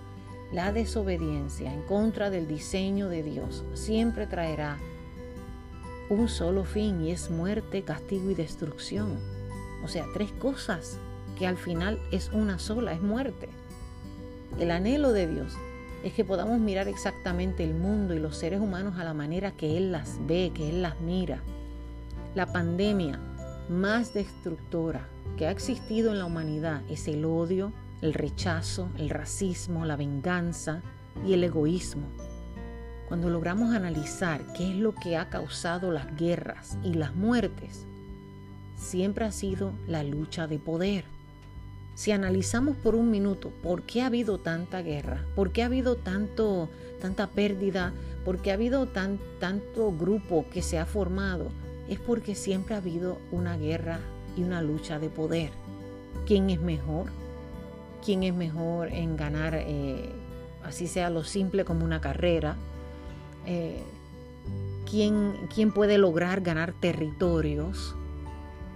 la 0.52 0.72
desobediencia 0.72 1.72
en 1.72 1.82
contra 1.82 2.30
del 2.30 2.46
diseño 2.46 3.08
de 3.08 3.22
Dios 3.22 3.64
siempre 3.74 4.26
traerá 4.26 4.78
un 6.08 6.28
solo 6.28 6.64
fin 6.64 7.02
y 7.02 7.10
es 7.10 7.30
muerte, 7.30 7.82
castigo 7.82 8.30
y 8.30 8.34
destrucción. 8.34 9.18
O 9.84 9.88
sea, 9.88 10.04
tres 10.14 10.30
cosas 10.32 10.98
que 11.38 11.46
al 11.46 11.56
final 11.56 11.98
es 12.12 12.30
una 12.32 12.58
sola, 12.58 12.92
es 12.92 13.02
muerte. 13.02 13.48
El 14.58 14.70
anhelo 14.70 15.12
de 15.12 15.26
Dios 15.26 15.54
es 16.04 16.12
que 16.12 16.24
podamos 16.24 16.60
mirar 16.60 16.88
exactamente 16.88 17.64
el 17.64 17.74
mundo 17.74 18.14
y 18.14 18.20
los 18.20 18.36
seres 18.36 18.60
humanos 18.60 18.98
a 18.98 19.04
la 19.04 19.14
manera 19.14 19.50
que 19.50 19.76
Él 19.76 19.90
las 19.90 20.18
ve, 20.26 20.52
que 20.54 20.68
Él 20.68 20.82
las 20.82 21.00
mira. 21.00 21.42
La 22.34 22.46
pandemia 22.46 23.18
más 23.68 24.14
destructora 24.14 25.08
que 25.36 25.46
ha 25.46 25.50
existido 25.50 26.12
en 26.12 26.18
la 26.20 26.26
humanidad 26.26 26.82
es 26.88 27.08
el 27.08 27.24
odio, 27.24 27.72
el 28.02 28.14
rechazo, 28.14 28.90
el 28.98 29.10
racismo, 29.10 29.84
la 29.84 29.96
venganza 29.96 30.82
y 31.24 31.32
el 31.32 31.44
egoísmo. 31.44 32.06
Cuando 33.08 33.30
logramos 33.30 33.74
analizar 33.74 34.52
qué 34.52 34.70
es 34.70 34.76
lo 34.76 34.94
que 34.94 35.16
ha 35.16 35.28
causado 35.30 35.92
las 35.92 36.16
guerras 36.16 36.76
y 36.82 36.94
las 36.94 37.14
muertes, 37.14 37.86
siempre 38.76 39.24
ha 39.24 39.32
sido 39.32 39.72
la 39.86 40.02
lucha 40.02 40.46
de 40.46 40.58
poder. 40.58 41.04
Si 41.94 42.12
analizamos 42.12 42.76
por 42.76 42.94
un 42.94 43.10
minuto 43.10 43.50
por 43.62 43.82
qué 43.84 44.02
ha 44.02 44.06
habido 44.06 44.38
tanta 44.38 44.82
guerra, 44.82 45.24
por 45.34 45.52
qué 45.52 45.62
ha 45.62 45.66
habido 45.66 45.96
tanto, 45.96 46.68
tanta 47.00 47.28
pérdida, 47.28 47.92
por 48.24 48.42
qué 48.42 48.50
ha 48.50 48.54
habido 48.54 48.86
tan, 48.86 49.18
tanto 49.40 49.92
grupo 49.92 50.44
que 50.50 50.60
se 50.60 50.78
ha 50.78 50.84
formado, 50.84 51.48
es 51.88 52.00
porque 52.00 52.34
siempre 52.34 52.74
ha 52.74 52.78
habido 52.78 53.18
una 53.30 53.56
guerra 53.56 54.00
y 54.36 54.42
una 54.42 54.60
lucha 54.60 54.98
de 54.98 55.08
poder. 55.08 55.50
¿Quién 56.26 56.50
es 56.50 56.60
mejor? 56.60 57.06
¿Quién 58.06 58.22
es 58.22 58.32
mejor 58.32 58.92
en 58.92 59.16
ganar, 59.16 59.56
eh, 59.56 60.12
así 60.62 60.86
sea 60.86 61.10
lo 61.10 61.24
simple 61.24 61.64
como 61.64 61.84
una 61.84 62.00
carrera? 62.00 62.54
Eh, 63.46 63.82
¿quién, 64.88 65.34
¿Quién 65.52 65.72
puede 65.72 65.98
lograr 65.98 66.40
ganar 66.40 66.72
territorios? 66.72 67.96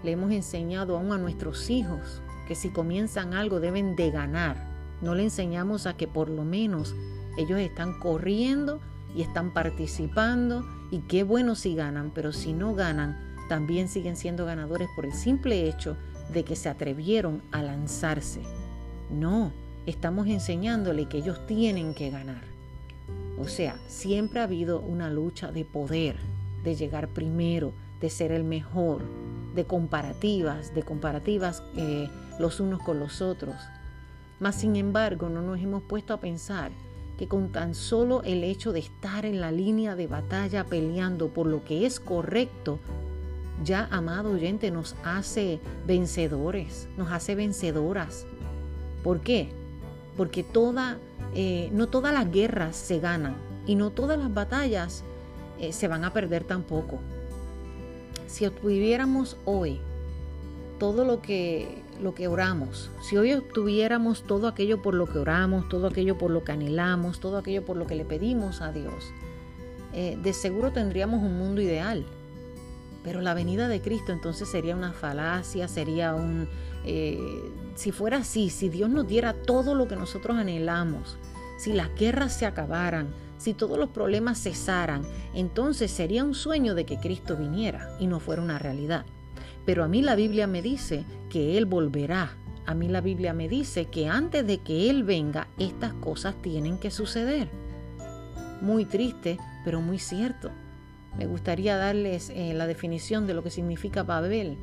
Le 0.02 0.10
hemos 0.10 0.32
enseñado 0.32 0.96
aún 0.96 1.12
a 1.12 1.18
nuestros 1.18 1.70
hijos 1.70 2.22
que 2.48 2.56
si 2.56 2.70
comienzan 2.70 3.32
algo 3.32 3.60
deben 3.60 3.94
de 3.94 4.10
ganar. 4.10 4.68
No 5.00 5.14
le 5.14 5.22
enseñamos 5.22 5.86
a 5.86 5.96
que 5.96 6.08
por 6.08 6.28
lo 6.28 6.42
menos 6.42 6.96
ellos 7.38 7.60
están 7.60 8.00
corriendo 8.00 8.80
y 9.14 9.22
están 9.22 9.52
participando 9.52 10.64
y 10.90 11.02
qué 11.02 11.22
bueno 11.22 11.54
si 11.54 11.76
ganan, 11.76 12.10
pero 12.12 12.32
si 12.32 12.52
no 12.52 12.74
ganan, 12.74 13.16
también 13.48 13.86
siguen 13.86 14.16
siendo 14.16 14.44
ganadores 14.44 14.88
por 14.96 15.06
el 15.06 15.12
simple 15.12 15.68
hecho 15.68 15.96
de 16.32 16.42
que 16.42 16.56
se 16.56 16.68
atrevieron 16.68 17.42
a 17.52 17.62
lanzarse. 17.62 18.40
No, 19.12 19.52
estamos 19.86 20.26
enseñándole 20.28 21.06
que 21.06 21.18
ellos 21.18 21.46
tienen 21.46 21.94
que 21.94 22.10
ganar. 22.10 22.42
O 23.38 23.48
sea, 23.48 23.76
siempre 23.88 24.40
ha 24.40 24.44
habido 24.44 24.80
una 24.80 25.10
lucha 25.10 25.50
de 25.50 25.64
poder, 25.64 26.16
de 26.62 26.74
llegar 26.74 27.08
primero, 27.08 27.72
de 28.00 28.10
ser 28.10 28.32
el 28.32 28.44
mejor, 28.44 29.02
de 29.54 29.64
comparativas, 29.64 30.74
de 30.74 30.82
comparativas 30.82 31.62
eh, 31.76 32.08
los 32.38 32.60
unos 32.60 32.82
con 32.82 33.00
los 33.00 33.20
otros. 33.22 33.56
Mas 34.38 34.56
sin 34.56 34.76
embargo, 34.76 35.28
no 35.28 35.42
nos 35.42 35.60
hemos 35.60 35.82
puesto 35.82 36.14
a 36.14 36.20
pensar 36.20 36.70
que 37.18 37.28
con 37.28 37.52
tan 37.52 37.74
solo 37.74 38.22
el 38.22 38.44
hecho 38.44 38.72
de 38.72 38.80
estar 38.80 39.26
en 39.26 39.40
la 39.40 39.52
línea 39.52 39.94
de 39.94 40.06
batalla 40.06 40.64
peleando 40.64 41.28
por 41.28 41.46
lo 41.46 41.64
que 41.64 41.84
es 41.84 42.00
correcto, 42.00 42.78
ya, 43.62 43.88
amado 43.90 44.32
oyente, 44.32 44.70
nos 44.70 44.96
hace 45.04 45.60
vencedores, 45.86 46.88
nos 46.96 47.12
hace 47.12 47.34
vencedoras. 47.34 48.26
¿Por 49.02 49.20
qué? 49.20 49.48
Porque 50.16 50.42
toda, 50.42 50.98
eh, 51.34 51.70
no 51.72 51.88
todas 51.88 52.12
las 52.12 52.30
guerras 52.30 52.76
se 52.76 52.98
ganan 53.00 53.36
y 53.66 53.74
no 53.74 53.90
todas 53.90 54.18
las 54.18 54.32
batallas 54.32 55.04
eh, 55.58 55.72
se 55.72 55.88
van 55.88 56.04
a 56.04 56.12
perder 56.12 56.44
tampoco. 56.44 56.98
Si 58.26 58.46
obtuviéramos 58.46 59.36
hoy 59.44 59.80
todo 60.78 61.04
lo 61.04 61.20
que 61.20 61.82
lo 62.00 62.14
que 62.14 62.28
oramos, 62.28 62.90
si 63.02 63.18
hoy 63.18 63.34
obtuviéramos 63.34 64.22
todo 64.22 64.48
aquello 64.48 64.80
por 64.80 64.94
lo 64.94 65.06
que 65.06 65.18
oramos, 65.18 65.68
todo 65.68 65.86
aquello 65.86 66.16
por 66.16 66.30
lo 66.30 66.44
que 66.44 66.52
anhelamos, 66.52 67.20
todo 67.20 67.36
aquello 67.36 67.62
por 67.62 67.76
lo 67.76 67.86
que 67.86 67.94
le 67.94 68.06
pedimos 68.06 68.62
a 68.62 68.72
Dios, 68.72 69.12
eh, 69.92 70.18
de 70.22 70.32
seguro 70.32 70.72
tendríamos 70.72 71.22
un 71.22 71.36
mundo 71.36 71.60
ideal. 71.60 72.06
Pero 73.02 73.20
la 73.20 73.34
venida 73.34 73.68
de 73.68 73.80
Cristo 73.80 74.12
entonces 74.12 74.48
sería 74.48 74.76
una 74.76 74.92
falacia, 74.92 75.68
sería 75.68 76.14
un... 76.14 76.48
Eh, 76.84 77.18
si 77.74 77.92
fuera 77.92 78.18
así, 78.18 78.50
si 78.50 78.68
Dios 78.68 78.90
nos 78.90 79.06
diera 79.06 79.32
todo 79.32 79.74
lo 79.74 79.88
que 79.88 79.96
nosotros 79.96 80.36
anhelamos, 80.36 81.16
si 81.58 81.72
las 81.72 81.94
guerras 81.94 82.34
se 82.36 82.46
acabaran, 82.46 83.08
si 83.38 83.54
todos 83.54 83.78
los 83.78 83.88
problemas 83.90 84.38
cesaran, 84.42 85.02
entonces 85.34 85.90
sería 85.90 86.24
un 86.24 86.34
sueño 86.34 86.74
de 86.74 86.84
que 86.84 86.98
Cristo 86.98 87.36
viniera 87.36 87.96
y 87.98 88.06
no 88.06 88.20
fuera 88.20 88.42
una 88.42 88.58
realidad. 88.58 89.06
Pero 89.64 89.84
a 89.84 89.88
mí 89.88 90.02
la 90.02 90.14
Biblia 90.14 90.46
me 90.46 90.62
dice 90.62 91.04
que 91.30 91.56
Él 91.56 91.64
volverá. 91.64 92.36
A 92.66 92.74
mí 92.74 92.88
la 92.88 93.00
Biblia 93.00 93.32
me 93.32 93.48
dice 93.48 93.86
que 93.86 94.08
antes 94.08 94.46
de 94.46 94.58
que 94.58 94.90
Él 94.90 95.04
venga, 95.04 95.48
estas 95.58 95.94
cosas 95.94 96.34
tienen 96.42 96.78
que 96.78 96.90
suceder. 96.90 97.48
Muy 98.60 98.84
triste, 98.84 99.38
pero 99.64 99.80
muy 99.80 99.98
cierto. 99.98 100.50
Me 101.16 101.26
gustaría 101.26 101.76
darles 101.76 102.30
eh, 102.30 102.54
la 102.54 102.66
definición 102.66 103.26
de 103.26 103.34
lo 103.34 103.42
que 103.42 103.50
significa 103.50 104.02
Babel. 104.02 104.58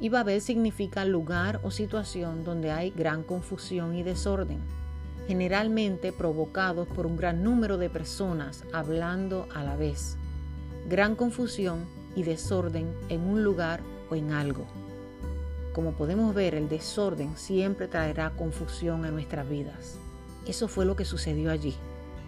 Y 0.00 0.08
Babel 0.08 0.40
significa 0.40 1.04
lugar 1.04 1.60
o 1.62 1.70
situación 1.70 2.44
donde 2.44 2.70
hay 2.70 2.90
gran 2.90 3.22
confusión 3.22 3.94
y 3.94 4.02
desorden, 4.02 4.58
generalmente 5.26 6.12
provocados 6.12 6.86
por 6.88 7.06
un 7.06 7.16
gran 7.16 7.42
número 7.42 7.78
de 7.78 7.88
personas 7.88 8.64
hablando 8.72 9.48
a 9.54 9.62
la 9.62 9.76
vez. 9.76 10.16
Gran 10.88 11.16
confusión 11.16 11.86
y 12.14 12.22
desorden 12.22 12.92
en 13.08 13.22
un 13.22 13.42
lugar 13.42 13.80
o 14.10 14.14
en 14.14 14.32
algo. 14.32 14.66
Como 15.72 15.92
podemos 15.92 16.34
ver, 16.34 16.54
el 16.54 16.68
desorden 16.68 17.36
siempre 17.36 17.86
traerá 17.86 18.30
confusión 18.30 19.04
a 19.04 19.10
nuestras 19.10 19.48
vidas. 19.48 19.98
Eso 20.46 20.68
fue 20.68 20.86
lo 20.86 20.96
que 20.96 21.04
sucedió 21.04 21.50
allí. 21.50 21.74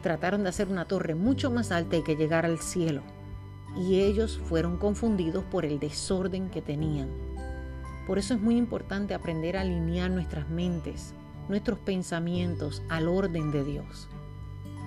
Trataron 0.02 0.42
de 0.42 0.50
hacer 0.50 0.68
una 0.68 0.84
torre 0.86 1.14
mucho 1.14 1.50
más 1.50 1.72
alta 1.72 1.96
y 1.96 2.02
que 2.02 2.16
llegara 2.16 2.48
al 2.48 2.58
cielo. 2.58 3.02
Y 3.76 4.00
ellos 4.00 4.40
fueron 4.44 4.76
confundidos 4.76 5.44
por 5.44 5.64
el 5.64 5.78
desorden 5.78 6.50
que 6.50 6.62
tenían. 6.62 7.08
Por 8.06 8.18
eso 8.18 8.34
es 8.34 8.40
muy 8.40 8.56
importante 8.56 9.14
aprender 9.14 9.56
a 9.56 9.60
alinear 9.60 10.10
nuestras 10.10 10.48
mentes, 10.48 11.14
nuestros 11.48 11.78
pensamientos 11.78 12.82
al 12.88 13.08
orden 13.08 13.52
de 13.52 13.64
Dios. 13.64 14.08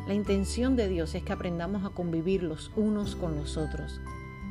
La 0.08 0.16
intención 0.16 0.76
de 0.76 0.90
Dios 0.90 1.14
es 1.14 1.24
que 1.24 1.32
aprendamos 1.32 1.86
a 1.86 1.92
convivir 1.92 2.42
los 2.42 2.72
unos 2.76 3.16
con 3.16 3.36
los 3.36 3.58
otros, 3.58 4.02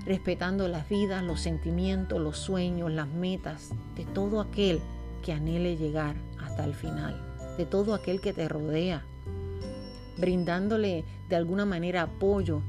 respetando 0.07 0.69
las 0.69 0.89
vidas, 0.89 1.25
los 1.25 1.41
sentimientos, 1.41 2.21
los 2.21 2.39
sueños, 2.39 2.93
las 2.93 3.09
metas 3.09 3.71
de 3.97 4.05
todo 4.05 4.41
aquel 4.41 4.81
que 5.23 5.33
anhele 5.33 5.77
llegar 5.77 6.15
hasta 6.39 6.65
el 6.65 6.75
final, 6.75 7.21
de 7.59 7.67
todo 7.67 7.95
aquel 7.95 8.21
que 8.21 8.33
te 8.33 8.49
rodea, 8.49 9.03
brindándole 10.17 11.05
de 11.29 11.37
alguna 11.37 11.67
manera 11.67 12.03
apoyo 12.03 12.63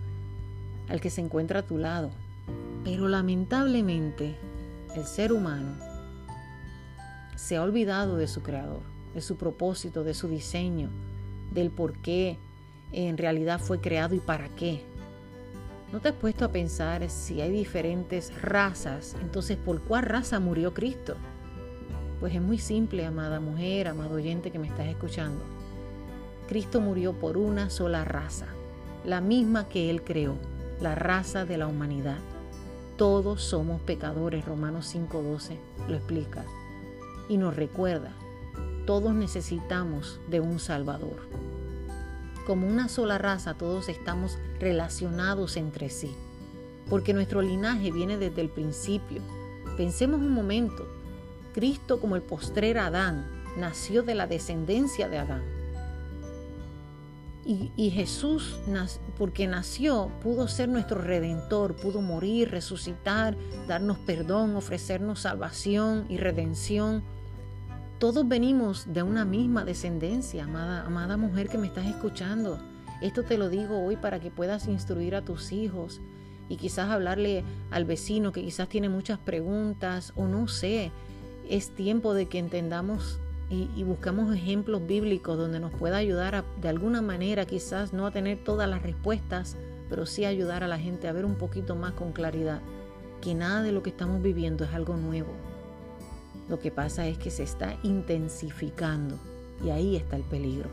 al 0.92 1.00
que 1.00 1.10
se 1.10 1.22
encuentra 1.22 1.62
a 1.62 1.66
tu 1.66 1.78
lado. 1.78 2.12
Pero 2.84 3.08
lamentablemente 3.08 4.36
el 4.94 5.06
ser 5.06 5.32
humano 5.32 5.78
se 7.36 7.56
ha 7.56 7.64
olvidado 7.64 8.18
de 8.18 8.28
su 8.28 8.42
creador, 8.42 8.82
de 9.14 9.22
su 9.22 9.38
propósito, 9.38 10.04
de 10.04 10.14
su 10.14 10.28
diseño, 10.28 10.90
del 11.54 11.72
por 11.72 11.94
qué 11.94 12.38
en 12.92 13.18
realidad 13.18 13.62
fue 13.62 13.80
creado 13.80 14.16
y 14.16 14.20
para 14.20 14.50
qué. 14.50 14.84
¿No 15.94 16.02
te 16.02 16.10
has 16.10 16.16
puesto 16.16 16.44
a 16.44 16.52
pensar 16.52 17.10
si 17.10 17.40
hay 17.40 17.52
diferentes 17.52 18.34
razas? 18.42 19.16
Entonces, 19.22 19.58
¿por 19.58 19.82
cuál 19.82 20.04
raza 20.04 20.42
murió 20.42 20.74
Cristo? 20.74 21.16
Pues 22.20 22.36
es 22.36 22.42
muy 22.42 22.58
simple, 22.58 23.06
amada 23.06 23.40
mujer, 23.40 23.88
amado 23.88 24.16
oyente 24.16 24.52
que 24.52 24.60
me 24.60 24.68
estás 24.68 24.88
escuchando. 24.88 25.44
Cristo 26.50 26.82
murió 26.82 27.14
por 27.14 27.38
una 27.38 27.70
sola 27.70 28.04
raza, 28.04 28.48
la 29.06 29.22
misma 29.22 29.70
que 29.70 29.90
Él 29.90 30.04
creó, 30.04 30.38
la 30.82 30.96
raza 30.96 31.46
de 31.46 31.58
la 31.58 31.68
humanidad. 31.68 32.18
Todos 32.98 33.42
somos 33.44 33.82
pecadores, 33.82 34.46
Romanos 34.46 34.94
5.12 34.94 35.58
lo 35.88 35.96
explica. 35.96 36.44
Y 37.30 37.38
nos 37.38 37.56
recuerda, 37.56 38.12
todos 38.86 39.14
necesitamos 39.14 40.20
de 40.30 40.40
un 40.40 40.60
Salvador. 40.60 41.30
como 42.48 42.68
una 42.68 42.90
sola 42.90 43.20
raza 43.20 43.54
todos 43.54 43.88
estamos 43.88 44.40
relacionados 44.60 45.58
entre 45.58 45.90
sí, 45.90 46.16
porque 46.90 47.14
nuestro 47.14 47.44
linaje 47.44 47.92
viene 47.92 48.18
desde 48.18 48.42
el 48.42 48.50
principio. 48.50 49.22
Pensemos 49.78 50.20
un 50.20 50.34
momento, 50.34 50.88
Cristo 51.54 52.02
como 52.02 52.16
el 52.16 52.24
postrer 52.24 52.80
Adán 52.80 53.28
nació 53.58 54.02
de 54.02 54.16
la 54.16 54.26
descendencia 54.26 55.08
de 55.08 55.20
Adán. 55.20 55.61
Y, 57.44 57.90
Jesús, 57.90 58.60
porque 59.18 59.48
nació, 59.48 60.12
pudo 60.22 60.48
ser 60.48 60.70
nuestro 60.70 61.02
redentor, 61.02 61.76
pudo 61.76 62.00
morir, 62.02 62.52
resucitar, 62.52 63.36
darnos 63.68 63.98
perdón, 63.98 64.56
ofrecernos 64.56 65.22
salvación 65.22 66.06
y 66.08 66.18
redención. 66.18 67.02
Todos 67.98 68.28
venimos 68.28 68.94
de 68.94 69.02
una 69.02 69.26
misma 69.26 69.66
descendencia, 69.66 70.44
amada, 70.44 70.86
amada 70.86 71.18
mujer 71.18 71.50
que 71.50 71.58
me 71.58 71.66
estás 71.66 71.88
escuchando. 71.88 72.60
Esto 73.02 73.24
te 73.24 73.40
lo 73.40 73.50
digo 73.50 73.84
hoy 73.84 73.96
para 73.96 74.20
que 74.20 74.30
puedas 74.30 74.68
instruir 74.68 75.16
a 75.16 75.24
tus 75.24 75.52
hijos 75.52 76.00
y 76.48 76.58
quizás 76.58 76.92
hablarle 76.92 77.44
al 77.72 77.86
vecino 77.86 78.32
que 78.32 78.44
quizás 78.44 78.70
tiene 78.70 78.88
muchas 78.88 79.18
preguntas 79.18 80.14
o 80.16 80.28
no 80.28 80.48
sé. 80.48 80.92
Es 81.50 81.72
tiempo 81.72 82.14
de 82.14 82.28
que 82.28 82.38
entendamos 82.38 83.20
y, 83.52 83.84
buscamos 83.84 84.34
ejemplos 84.34 84.88
bíblicos 84.88 85.38
donde 85.38 85.60
nos 85.60 85.74
pueda 85.74 85.98
ayudar 85.98 86.46
de 86.62 86.70
alguna 86.70 87.02
manera, 87.02 87.46
quizás 87.46 87.92
no 87.92 88.06
a 88.06 88.12
tener 88.12 88.42
todas 88.42 88.70
las 88.70 88.82
respuestas, 88.82 89.58
pero 89.90 90.06
sí 90.06 90.24
ayudar 90.24 90.64
a 90.64 90.70
la 90.70 90.80
gente 90.80 91.10
a 91.10 91.12
ver 91.12 91.26
un 91.26 91.36
poquito 91.36 91.76
más 91.76 91.92
con 91.92 92.14
claridad 92.14 92.62
que 93.20 93.36
nada 93.36 93.62
de 93.62 93.74
lo 93.74 93.84
que 93.84 93.90
estamos 93.90 94.22
viviendo 94.22 94.64
es 94.64 94.74
algo 94.74 94.96
nuevo. 94.96 95.34
Lo 96.48 96.60
que 96.60 96.72
pasa 96.72 97.08
es 97.08 97.18
que 97.18 97.30
se 97.30 97.44
está 97.44 97.78
intensificando 97.84 99.20
y 99.64 99.70
ahí 99.70 99.98
está 99.98 100.16
el 100.16 100.24
peligro. 100.24 100.70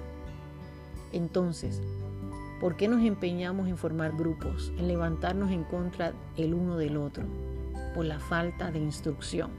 Entonces, 1.12 1.82
¿por 2.60 2.76
qué 2.76 2.86
nos 2.86 3.02
empeñamos 3.02 3.68
en 3.68 3.76
formar 3.76 4.16
grupos, 4.16 4.72
en 4.78 4.86
levantarnos 4.86 5.50
en 5.50 5.64
contra 5.64 6.12
el 6.36 6.54
uno 6.54 6.76
del 6.76 6.96
otro? 6.96 7.24
Por 7.94 8.04
la 8.04 8.20
falta 8.20 8.70
de 8.70 8.78
instrucción. 8.78 9.50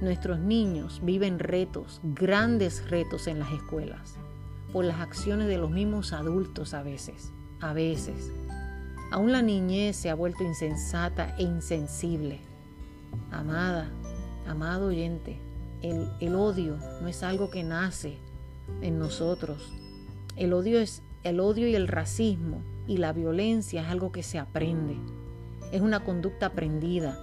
Nuestros 0.00 0.40
niños 0.40 1.00
viven 1.02 1.38
retos, 1.38 2.00
grandes 2.02 2.90
retos 2.90 3.26
en 3.26 3.38
las 3.38 3.52
escuelas, 3.52 4.16
por 4.72 4.84
las 4.84 5.00
acciones 5.00 5.46
de 5.46 5.56
los 5.56 5.70
mismos 5.70 6.12
adultos 6.12 6.74
a 6.74 6.82
veces, 6.82 7.30
a 7.60 7.72
veces. 7.72 8.32
Aún 9.12 9.30
la 9.30 9.40
niñez 9.40 9.96
se 9.96 10.10
ha 10.10 10.14
vuelto 10.14 10.42
insensata 10.42 11.36
e 11.38 11.44
insensible. 11.44 12.40
Amada, 13.30 13.88
amado 14.48 14.86
oyente, 14.86 15.38
el, 15.80 16.08
el 16.20 16.34
odio 16.34 16.76
no 17.00 17.06
es 17.06 17.22
algo 17.22 17.50
que 17.50 17.62
nace 17.62 18.18
en 18.82 18.98
nosotros. 18.98 19.72
El 20.36 20.52
odio 20.52 20.80
es 20.80 21.02
el 21.22 21.40
odio 21.40 21.68
y 21.68 21.74
el 21.74 21.88
racismo 21.88 22.62
y 22.86 22.98
la 22.98 23.12
violencia 23.12 23.82
es 23.82 23.88
algo 23.88 24.12
que 24.12 24.22
se 24.22 24.38
aprende. 24.38 24.96
Es 25.72 25.80
una 25.80 26.04
conducta 26.04 26.46
aprendida 26.46 27.18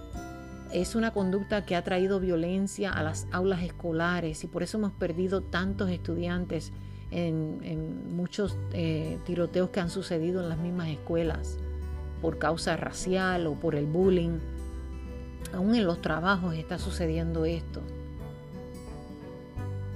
es 0.72 0.94
una 0.94 1.12
conducta 1.12 1.64
que 1.64 1.76
ha 1.76 1.84
traído 1.84 2.18
violencia 2.20 2.90
a 2.90 3.02
las 3.02 3.26
aulas 3.30 3.62
escolares 3.62 4.42
y 4.44 4.46
por 4.46 4.62
eso 4.62 4.78
hemos 4.78 4.92
perdido 4.92 5.42
tantos 5.42 5.90
estudiantes 5.90 6.72
en, 7.10 8.16
muchos 8.16 8.56
eh, 8.72 9.18
tiroteos 9.26 9.70
que 9.70 9.80
han 9.80 9.90
sucedido 9.90 10.42
en 10.42 10.48
las 10.48 10.58
mismas 10.58 10.88
escuelas 10.88 11.58
por 12.22 12.38
causa 12.38 12.76
racial 12.76 13.46
o 13.46 13.54
por 13.54 13.74
el 13.74 13.86
bullying. 13.86 14.38
Aún 15.52 15.74
en 15.74 15.86
los 15.86 16.00
trabajos 16.00 16.54
está 16.54 16.78
sucediendo 16.78 17.44
esto. 17.44 17.82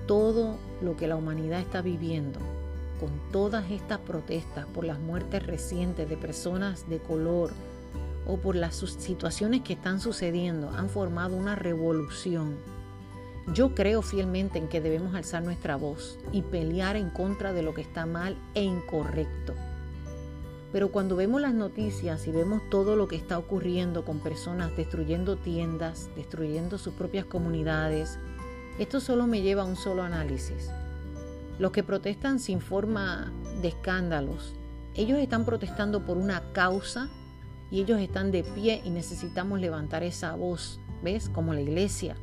Todo 0.07 0.59
lo 0.83 0.97
que 0.97 1.07
la 1.07 1.17
humanidad 1.17 1.61
está 1.61 1.81
viviendo 1.81 2.39
con 3.01 3.11
todas 3.31 3.71
estas 3.71 3.99
protestas 3.99 4.67
por 4.67 4.85
las 4.85 4.99
muertes 4.99 5.45
recientes 5.47 6.09
de 6.09 6.17
personas 6.17 6.89
de 6.89 6.99
color, 6.99 7.53
o 8.27 8.37
por 8.39 8.57
las 8.57 8.77
situaciones 8.77 9.63
que 9.63 9.75
están 9.75 10.01
sucediendo 10.01 10.71
han 10.71 10.89
formado 10.89 11.37
una 11.37 11.55
revolución. 11.55 12.57
Yo 13.55 13.75
creo 13.75 14.03
fielmente 14.03 14.59
en 14.59 14.69
que 14.69 14.81
debemos 14.81 15.15
alzar 15.15 15.43
nuestra 15.43 15.77
voz 15.77 16.19
y 16.33 16.43
pelear 16.43 16.97
en 16.97 17.11
contra 17.11 17.53
de 17.53 17.63
lo 17.63 17.75
que 17.75 17.83
está 17.83 18.05
mal 18.05 18.37
e 18.55 18.65
incorrecto. 18.65 19.55
Pero 20.73 20.91
cuando 20.91 21.15
vemos 21.15 21.41
las 21.41 21.55
noticias 21.55 22.27
y 22.27 22.33
vemos 22.33 22.61
todo 22.69 22.97
lo 22.97 23.07
que 23.07 23.15
está 23.17 23.39
ocurriendo 23.39 24.05
con 24.05 24.19
personas 24.19 24.77
destruyendo 24.77 25.37
tiendas, 25.37 26.11
destruyendo 26.17 26.77
sus 26.77 26.95
propias 26.95 27.25
comunidades, 27.25 28.19
esto 28.79 29.01
solo 29.01 29.27
me 29.29 29.43
lleva 29.43 29.63
a 29.63 29.67
un 29.67 29.77
solo 29.77 30.03
análisis. 30.03 30.71
Los 31.59 31.71
que 31.71 31.85
protestan 31.85 32.41
sin 32.41 32.61
forma 32.61 33.33
de 33.63 33.69
escándalos, 33.69 34.55
ellos 34.95 35.19
están 35.19 35.45
protestando 35.45 36.05
por 36.05 36.19
una 36.19 36.53
causa 36.53 37.09
y 37.71 37.81
ellos 37.81 38.01
están 38.01 38.31
de 38.31 38.45
pie 38.45 38.81
y 38.85 38.91
necesitamos 38.91 39.61
levantar 39.61 40.03
esa 40.03 40.35
voz, 40.35 40.81
¿ves? 41.03 41.29
Como 41.29 41.55
la 41.55 41.61
iglesia. 41.61 42.17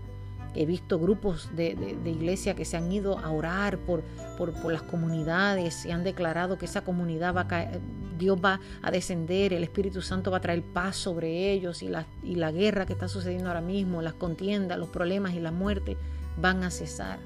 He 0.56 0.66
visto 0.66 1.00
grupos 1.00 1.50
de, 1.56 1.98
iglesia 2.06 2.56
que 2.56 2.64
se 2.64 2.78
han 2.78 2.92
ido 2.92 3.18
a 3.18 3.32
orar 3.32 3.80
por, 3.80 4.04
por, 4.38 4.72
las 4.72 4.84
comunidades 4.84 5.86
y 5.86 5.92
han 5.92 6.04
declarado 6.04 6.60
que 6.60 6.66
esa 6.66 6.84
comunidad 6.84 7.36
va 7.36 7.42
a 7.42 7.48
caer, 7.48 7.82
Dios 8.20 8.38
va 8.44 8.60
a 8.84 8.92
descender, 8.92 9.52
el 9.52 9.64
Espíritu 9.64 10.04
Santo 10.04 10.30
va 10.30 10.38
a 10.38 10.42
traer 10.42 10.62
paz 10.62 10.96
sobre 10.96 11.52
ellos 11.52 11.82
y 11.82 11.88
la, 11.88 12.06
y 12.22 12.36
la 12.36 12.52
guerra 12.52 12.86
que 12.86 12.94
está 12.94 13.08
sucediendo 13.08 13.48
ahora 13.48 13.62
mismo, 13.62 14.04
las 14.04 14.14
contiendas, 14.14 14.78
los 14.78 14.90
problemas 14.90 15.34
y 15.34 15.40
la 15.40 15.52
muerte 15.52 15.98
van 16.40 16.64
a 16.64 16.70
cesar. 16.70 17.18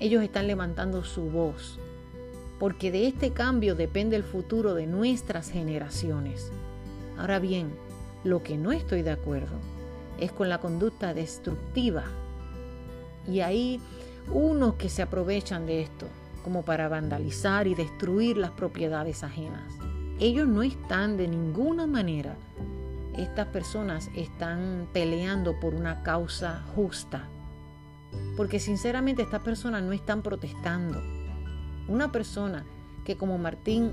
Ellos 0.00 0.22
están 0.24 0.48
levantando 0.48 1.04
su 1.04 1.30
voz, 1.30 1.78
porque 2.58 2.90
de 2.90 3.06
este 3.06 3.30
cambio 3.30 3.76
depende 3.76 4.16
el 4.16 4.24
futuro 4.24 4.74
de 4.74 4.88
nuestras 4.88 5.50
generaciones. 5.50 6.50
Ahora 7.20 7.38
bien, 7.38 7.70
lo 8.24 8.42
que 8.42 8.56
no 8.56 8.72
estoy 8.72 9.02
de 9.02 9.10
acuerdo 9.10 9.58
es 10.18 10.32
con 10.32 10.48
la 10.48 10.58
conducta 10.58 11.12
destructiva. 11.12 12.04
Y 13.28 13.40
hay 13.40 13.78
unos 14.32 14.76
que 14.76 14.88
se 14.88 15.02
aprovechan 15.02 15.66
de 15.66 15.82
esto 15.82 16.06
como 16.42 16.64
para 16.64 16.88
vandalizar 16.88 17.66
y 17.66 17.74
destruir 17.74 18.38
las 18.38 18.52
propiedades 18.52 19.22
ajenas. 19.22 19.70
Ellos 20.18 20.48
no 20.48 20.62
están 20.62 21.18
de 21.18 21.28
ninguna 21.28 21.86
manera, 21.86 22.36
estas 23.18 23.48
personas 23.48 24.08
están 24.16 24.88
peleando 24.94 25.60
por 25.60 25.74
una 25.74 26.02
causa 26.02 26.62
justa. 26.74 27.28
Porque 28.34 28.58
sinceramente 28.58 29.20
estas 29.20 29.42
personas 29.42 29.82
no 29.82 29.92
están 29.92 30.22
protestando. 30.22 31.02
Una 31.86 32.10
persona 32.10 32.64
que 33.10 33.16
como 33.16 33.38
Martín, 33.38 33.90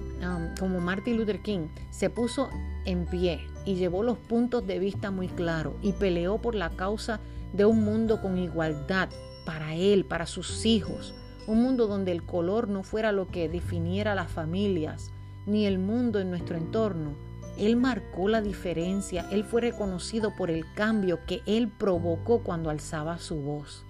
como 0.60 0.80
Martin 0.80 1.18
Luther 1.18 1.42
King 1.42 1.70
se 1.90 2.12
puso 2.12 2.52
en 2.86 3.08
pie 3.08 3.40
y 3.66 3.74
llevó 3.74 4.04
los 4.04 4.20
puntos 4.20 4.68
de 4.68 4.78
vista 4.78 5.10
muy 5.10 5.28
claros 5.28 5.74
y 5.82 5.94
peleó 5.94 6.38
por 6.38 6.54
la 6.54 6.70
causa 6.70 7.20
de 7.52 7.66
un 7.66 7.84
mundo 7.84 8.22
con 8.22 8.38
igualdad 8.38 9.10
para 9.44 9.74
él, 9.74 10.06
para 10.06 10.28
sus 10.28 10.68
hijos, 10.68 11.16
un 11.48 11.64
mundo 11.64 11.88
donde 11.88 12.12
el 12.12 12.22
color 12.22 12.68
no 12.68 12.84
fuera 12.84 13.12
lo 13.12 13.28
que 13.28 13.50
definiera 13.50 14.14
las 14.14 14.32
familias, 14.32 15.10
ni 15.48 15.66
el 15.66 15.80
mundo 15.80 16.20
en 16.20 16.30
nuestro 16.30 16.56
entorno. 16.56 17.16
Él 17.58 17.76
marcó 17.76 18.30
la 18.30 18.42
diferencia, 18.44 19.28
él 19.32 19.44
fue 19.44 19.62
reconocido 19.62 20.36
por 20.36 20.52
el 20.52 20.64
cambio 20.76 21.26
que 21.26 21.42
él 21.48 21.70
provocó 21.70 22.44
cuando 22.44 22.70
alzaba 22.70 23.18
su 23.18 23.38
voz. 23.38 23.84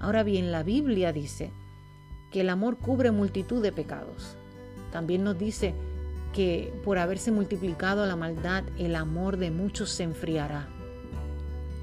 Ahora 0.00 0.22
bien, 0.22 0.52
la 0.52 0.62
Biblia 0.62 1.12
dice 1.12 1.52
que 2.30 2.40
el 2.40 2.48
amor 2.48 2.78
cubre 2.78 3.10
multitud 3.10 3.62
de 3.62 3.72
pecados. 3.72 4.37
También 4.90 5.24
nos 5.24 5.38
dice 5.38 5.74
que 6.32 6.72
por 6.84 6.98
haberse 6.98 7.30
multiplicado 7.30 8.06
la 8.06 8.16
maldad, 8.16 8.64
el 8.78 8.96
amor 8.96 9.36
de 9.36 9.50
muchos 9.50 9.90
se 9.90 10.02
enfriará. 10.02 10.68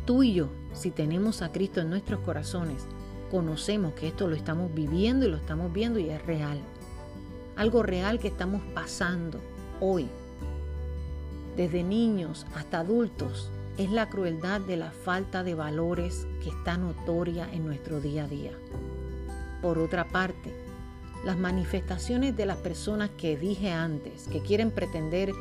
Tú 0.05 0.23
y 0.23 0.33
yo, 0.33 0.49
si 0.73 0.91
tenemos 0.91 1.41
a 1.41 1.51
Cristo 1.51 1.81
en 1.81 1.89
nuestros 1.89 2.19
corazones, 2.19 2.85
conocemos 3.31 3.93
que 3.93 4.07
esto 4.07 4.27
lo 4.27 4.35
estamos 4.35 4.73
viviendo 4.73 5.25
y 5.25 5.29
lo 5.29 5.37
estamos 5.37 5.73
viendo 5.73 5.99
y 5.99 6.09
es 6.09 6.23
real. 6.25 6.59
Algo 7.55 7.83
real 7.83 8.19
que 8.19 8.27
estamos 8.27 8.61
pasando 8.73 9.39
hoy. 9.79 10.07
Desde 11.55 11.83
niños 11.83 12.45
hasta 12.53 12.81
adultos, 12.81 13.49
es 13.77 13.91
la 13.91 14.09
crueldad 14.09 14.61
de 14.61 14.77
la 14.77 14.91
falta 14.91 15.43
de 15.43 15.53
valores 15.53 16.27
que 16.41 16.49
está 16.49 16.77
notoria 16.77 17.49
en 17.51 17.65
nuestro 17.65 17.99
día 17.99 18.23
a 18.23 18.27
día. 18.27 18.51
Por 19.61 19.79
otra 19.79 20.07
parte, 20.07 20.53
las 21.25 21.37
manifestaciones 21.37 22.37
de 22.37 22.45
las 22.45 22.57
personas 22.57 23.09
que 23.17 23.35
dije 23.35 23.71
antes, 23.71 24.27
que 24.27 24.41
quieren 24.41 24.71
pretender 24.71 25.31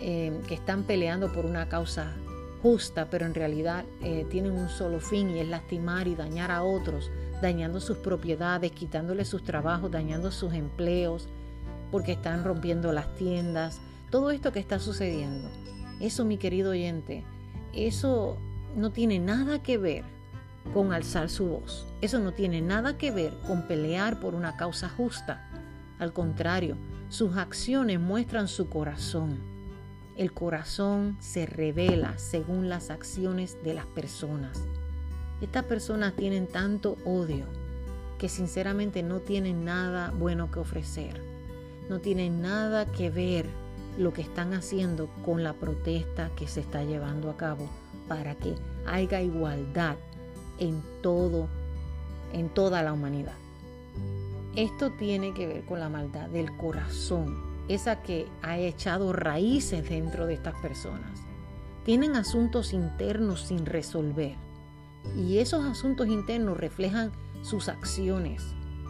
eh, 0.00 0.40
que 0.48 0.54
están 0.54 0.84
peleando 0.84 1.32
por 1.32 1.44
una 1.44 1.68
causa 1.68 2.14
justa, 2.62 3.08
pero 3.10 3.26
en 3.26 3.34
realidad 3.34 3.84
eh, 4.02 4.26
tienen 4.30 4.52
un 4.52 4.70
solo 4.70 5.00
fin 5.00 5.28
y 5.30 5.40
es 5.40 5.48
lastimar 5.48 6.08
y 6.08 6.14
dañar 6.14 6.50
a 6.50 6.62
otros, 6.62 7.10
dañando 7.42 7.78
sus 7.78 7.98
propiedades, 7.98 8.72
quitándoles 8.72 9.28
sus 9.28 9.44
trabajos, 9.44 9.90
dañando 9.90 10.32
sus 10.32 10.54
empleos, 10.54 11.28
porque 11.90 12.12
están 12.12 12.42
rompiendo 12.42 12.90
las 12.92 13.14
tiendas, 13.14 13.80
todo 14.10 14.30
esto 14.30 14.50
que 14.50 14.60
está 14.60 14.78
sucediendo. 14.78 15.50
Eso, 16.00 16.24
mi 16.24 16.38
querido 16.38 16.70
oyente, 16.70 17.22
eso 17.74 18.38
no 18.74 18.92
tiene 18.92 19.18
nada 19.18 19.62
que 19.62 19.76
ver 19.76 20.13
con 20.72 20.92
alzar 20.92 21.28
su 21.28 21.46
voz. 21.46 21.86
Eso 22.00 22.18
no 22.18 22.32
tiene 22.32 22.60
nada 22.60 22.96
que 22.96 23.10
ver 23.10 23.32
con 23.46 23.62
pelear 23.62 24.20
por 24.20 24.34
una 24.34 24.56
causa 24.56 24.88
justa. 24.88 25.48
Al 25.98 26.12
contrario, 26.12 26.76
sus 27.08 27.36
acciones 27.36 28.00
muestran 28.00 28.48
su 28.48 28.68
corazón. 28.68 29.38
El 30.16 30.32
corazón 30.32 31.16
se 31.20 31.46
revela 31.46 32.18
según 32.18 32.68
las 32.68 32.90
acciones 32.90 33.56
de 33.62 33.74
las 33.74 33.86
personas. 33.86 34.62
Estas 35.40 35.64
personas 35.64 36.14
tienen 36.14 36.46
tanto 36.46 36.96
odio 37.04 37.46
que 38.18 38.28
sinceramente 38.28 39.02
no 39.02 39.20
tienen 39.20 39.64
nada 39.64 40.12
bueno 40.16 40.50
que 40.50 40.60
ofrecer. 40.60 41.20
No 41.88 42.00
tienen 42.00 42.40
nada 42.40 42.86
que 42.86 43.10
ver 43.10 43.46
lo 43.98 44.12
que 44.12 44.22
están 44.22 44.54
haciendo 44.54 45.08
con 45.24 45.42
la 45.42 45.52
protesta 45.52 46.30
que 46.36 46.48
se 46.48 46.60
está 46.60 46.84
llevando 46.84 47.30
a 47.30 47.36
cabo 47.36 47.68
para 48.08 48.34
que 48.34 48.54
haya 48.86 49.20
igualdad 49.20 49.96
en 50.58 50.82
todo 51.02 51.48
en 52.34 52.48
toda 52.48 52.82
la 52.82 52.92
humanidad. 52.92 53.36
Esto 54.56 54.90
tiene 54.90 55.32
que 55.32 55.46
ver 55.46 55.64
con 55.64 55.80
la 55.80 55.88
maldad 55.88 56.28
del 56.28 56.54
corazón, 56.56 57.42
esa 57.68 58.02
que 58.02 58.26
ha 58.42 58.58
echado 58.58 59.12
raíces 59.12 59.88
dentro 59.88 60.26
de 60.26 60.34
estas 60.34 60.54
personas. 60.60 61.22
Tienen 61.84 62.16
asuntos 62.16 62.72
internos 62.72 63.42
sin 63.42 63.66
resolver 63.66 64.36
y 65.16 65.38
esos 65.38 65.64
asuntos 65.64 66.08
internos 66.08 66.56
reflejan 66.56 67.12
sus 67.42 67.68
acciones. 67.68 68.42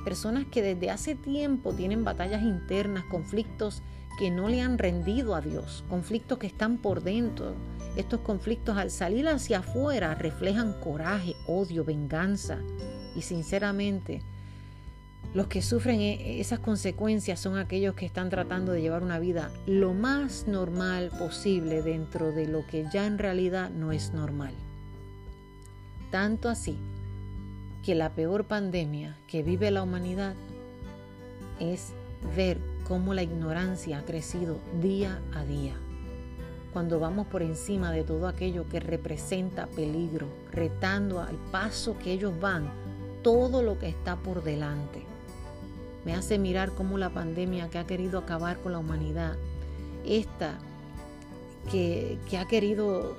Personas 0.05 0.47
que 0.47 0.63
desde 0.63 0.91
hace 0.91 1.15
tiempo 1.15 1.73
tienen 1.73 2.05
batallas 2.05 2.43
internas, 2.43 3.05
conflictos 3.05 3.83
que 4.19 4.31
no 4.31 4.49
le 4.49 4.61
han 4.61 4.79
rendido 4.79 5.35
a 5.35 5.41
Dios, 5.41 5.85
conflictos 5.89 6.39
que 6.39 6.47
están 6.47 6.79
por 6.79 7.03
dentro. 7.03 7.55
Estos 7.97 8.21
conflictos 8.21 8.77
al 8.77 8.91
salir 8.91 9.29
hacia 9.29 9.59
afuera 9.59 10.15
reflejan 10.15 10.75
coraje, 10.81 11.35
odio, 11.47 11.85
venganza. 11.85 12.59
Y 13.17 13.23
sinceramente, 13.23 14.23
los 15.35 15.49
que 15.49 15.63
sufren 15.63 16.01
e, 16.01 16.41
esas 16.41 16.61
consecuencias 16.61 17.41
son 17.41 17.57
aquellos 17.57 17.95
que 17.95 18.07
están 18.07 18.31
tratando 18.31 18.73
de 18.73 18.83
llevar 18.83 19.03
una 19.03 19.19
vida 19.19 19.51
lo 19.67 19.93
más 19.93 20.47
normal 20.47 21.11
posible 21.19 21.83
dentro 21.83 22.33
de 22.33 22.47
lo 22.47 22.67
que 22.67 22.87
ya 22.93 23.07
en 23.07 23.19
realidad 23.19 23.71
no 23.71 23.93
es 23.93 24.13
normal. 24.13 24.55
Tanto 26.11 26.49
así 26.49 26.79
que 27.85 27.95
la 27.97 28.11
peor 28.11 28.45
pandemia 28.45 29.17
que 29.27 29.43
vive 29.43 29.71
la 29.73 29.83
humanidad 29.83 30.35
es 31.59 31.93
ver 32.37 32.59
cómo 32.87 33.15
la 33.15 33.23
ignorancia 33.23 33.99
ha 33.99 34.05
crecido 34.05 34.59
día 34.81 35.21
a 35.33 35.45
día. 35.45 35.75
Cuando 36.73 36.99
vamos 36.99 37.27
por 37.29 37.43
encima 37.43 37.93
de 37.93 38.03
todo 38.03 38.27
aquello 38.27 38.69
que 38.69 38.81
representa 38.81 39.67
peligro, 39.67 40.27
retando 40.51 41.21
al 41.21 41.37
paso 41.53 41.97
que 41.99 42.13
ellos 42.13 42.39
van 42.41 42.71
todo 43.23 43.63
lo 43.63 43.79
que 43.79 43.89
está 43.89 44.17
por 44.17 44.43
delante 44.43 45.15
me 46.05 46.15
hace 46.15 46.39
mirar 46.39 46.73
cómo 46.73 46.99
la 46.99 47.11
pandemia 47.11 47.71
que 47.71 47.79
ha 47.79 47.87
querido 47.87 48.19
acabar 48.19 48.59
con 48.59 48.73
la 48.73 48.79
humanidad, 48.79 49.37
esta 50.05 50.59
que, 51.71 52.19
ha 52.39 52.47
querido 52.47 53.17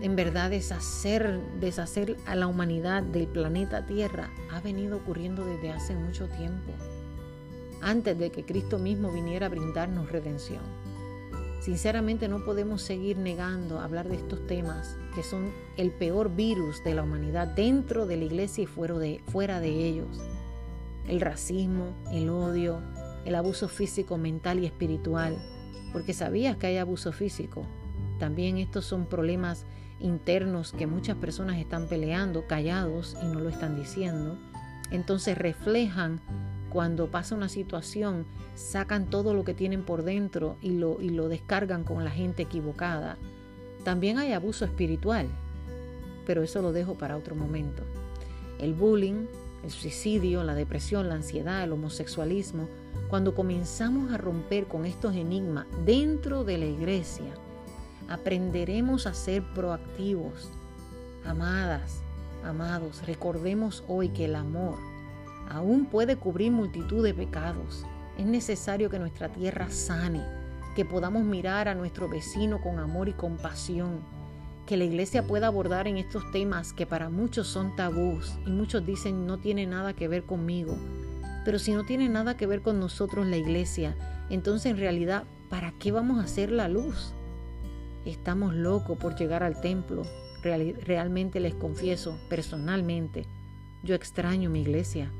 en 0.00 0.16
verdad 0.16 0.50
deshacer, 0.50 1.40
deshacer 1.60 2.16
a 2.26 2.34
la 2.36 2.46
humanidad 2.46 3.02
del 3.02 3.26
planeta 3.26 3.84
Tierra, 3.86 4.30
ha 4.50 4.60
venido 4.60 4.96
ocurriendo 4.96 5.44
desde 5.44 5.70
hace 5.70 5.94
mucho 5.94 6.26
tiempo, 6.28 6.72
antes 7.84 8.18
de 8.18 8.30
que 8.30 8.44
Cristo 8.44 8.78
mismo 8.78 9.12
viniera 9.12 9.46
a 9.46 9.50
brindarnos 9.50 10.10
redención. 10.10 10.62
Sinceramente 11.60 12.28
no 12.28 12.44
podemos 12.44 12.82
seguir 12.82 13.16
negando 13.16 13.80
hablar 13.80 14.08
de 14.08 14.16
estos 14.16 14.46
temas 14.46 14.98
que 15.14 15.22
son 15.22 15.52
el 15.76 15.92
peor 15.92 16.34
virus 16.34 16.82
de 16.84 16.94
la 16.94 17.02
humanidad 17.02 17.48
dentro 17.48 18.06
de 18.06 18.16
la 18.16 18.24
iglesia 18.24 18.64
y 18.64 18.66
fuera 18.66 18.98
de, 18.98 19.22
fuera 19.26 19.60
de 19.60 19.70
ellos 19.70 20.20
el 21.08 21.20
racismo, 21.20 21.94
el 22.12 22.30
odio, 22.30 22.80
el 23.24 23.34
abuso 23.34 23.68
físico, 23.68 24.16
mental 24.16 24.58
y 24.60 24.66
espiritual, 24.66 25.36
porque 25.92 26.12
sabías 26.12 26.56
que 26.56 26.66
hay 26.66 26.78
abuso 26.78 27.12
físico. 27.12 27.66
También 28.18 28.58
estos 28.58 28.84
son 28.84 29.06
problemas 29.06 29.66
internos 30.00 30.72
que 30.72 30.86
muchas 30.86 31.16
personas 31.16 31.58
están 31.58 31.88
peleando 31.88 32.46
callados 32.46 33.16
y 33.22 33.26
no 33.26 33.40
lo 33.40 33.48
están 33.48 33.76
diciendo. 33.76 34.38
Entonces 34.90 35.36
reflejan 35.36 36.20
cuando 36.74 37.06
pasa 37.06 37.36
una 37.36 37.48
situación, 37.48 38.26
sacan 38.56 39.06
todo 39.06 39.32
lo 39.32 39.44
que 39.44 39.54
tienen 39.54 39.84
por 39.84 40.02
dentro 40.02 40.56
y 40.60 40.70
lo, 40.70 41.00
y 41.00 41.10
lo 41.10 41.28
descargan 41.28 41.84
con 41.84 42.02
la 42.02 42.10
gente 42.10 42.42
equivocada. 42.42 43.16
También 43.84 44.18
hay 44.18 44.32
abuso 44.32 44.64
espiritual, 44.64 45.28
pero 46.26 46.42
eso 46.42 46.62
lo 46.62 46.72
dejo 46.72 46.94
para 46.94 47.16
otro 47.16 47.36
momento. 47.36 47.84
El 48.58 48.74
bullying, 48.74 49.26
el 49.62 49.70
suicidio, 49.70 50.42
la 50.42 50.56
depresión, 50.56 51.08
la 51.08 51.14
ansiedad, 51.14 51.62
el 51.62 51.70
homosexualismo, 51.70 52.66
cuando 53.08 53.36
comenzamos 53.36 54.10
a 54.10 54.18
romper 54.18 54.66
con 54.66 54.84
estos 54.84 55.14
enigmas 55.14 55.66
dentro 55.86 56.42
de 56.42 56.58
la 56.58 56.66
iglesia, 56.66 57.34
aprenderemos 58.08 59.06
a 59.06 59.14
ser 59.14 59.44
proactivos. 59.54 60.50
Amadas, 61.24 62.00
amados, 62.42 63.06
recordemos 63.06 63.84
hoy 63.86 64.08
que 64.08 64.24
el 64.24 64.34
amor 64.34 64.93
aún 65.48 65.86
puede 65.86 66.16
cubrir 66.16 66.52
multitud 66.52 67.04
de 67.04 67.14
pecados. 67.14 67.84
Es 68.18 68.26
necesario 68.26 68.90
que 68.90 68.98
nuestra 68.98 69.28
tierra 69.28 69.70
sane, 69.70 70.22
que 70.74 70.84
podamos 70.84 71.24
mirar 71.24 71.68
a 71.68 71.74
nuestro 71.74 72.08
vecino 72.08 72.60
con 72.60 72.78
amor 72.78 73.08
y 73.08 73.12
compasión, 73.12 74.00
que 74.66 74.76
la 74.76 74.84
iglesia 74.84 75.26
pueda 75.26 75.48
abordar 75.48 75.86
en 75.86 75.98
estos 75.98 76.30
temas 76.32 76.72
que 76.72 76.86
para 76.86 77.10
muchos 77.10 77.46
son 77.46 77.76
tabús 77.76 78.34
y 78.46 78.50
muchos 78.50 78.84
dicen 78.84 79.26
no 79.26 79.38
tiene 79.38 79.66
nada 79.66 79.92
que 79.92 80.08
ver 80.08 80.24
conmigo. 80.24 80.76
Pero 81.44 81.58
si 81.58 81.72
no 81.72 81.84
tiene 81.84 82.08
nada 82.08 82.36
que 82.36 82.46
ver 82.46 82.62
con 82.62 82.80
nosotros 82.80 83.26
la 83.26 83.36
iglesia, 83.36 83.94
entonces 84.30 84.72
en 84.72 84.78
realidad, 84.78 85.24
¿para 85.50 85.72
qué 85.72 85.92
vamos 85.92 86.18
a 86.18 86.24
hacer 86.24 86.50
la 86.50 86.68
luz? 86.68 87.12
Estamos 88.06 88.54
locos 88.54 88.98
por 88.98 89.16
llegar 89.16 89.42
al 89.42 89.60
templo. 89.60 90.02
realmente 90.42 91.40
les 91.40 91.54
confieso, 91.54 92.18
personalmente, 92.28 93.26
yo 93.82 93.94
extraño 93.94 94.50
mi 94.50 94.60
iglesia. 94.60 95.10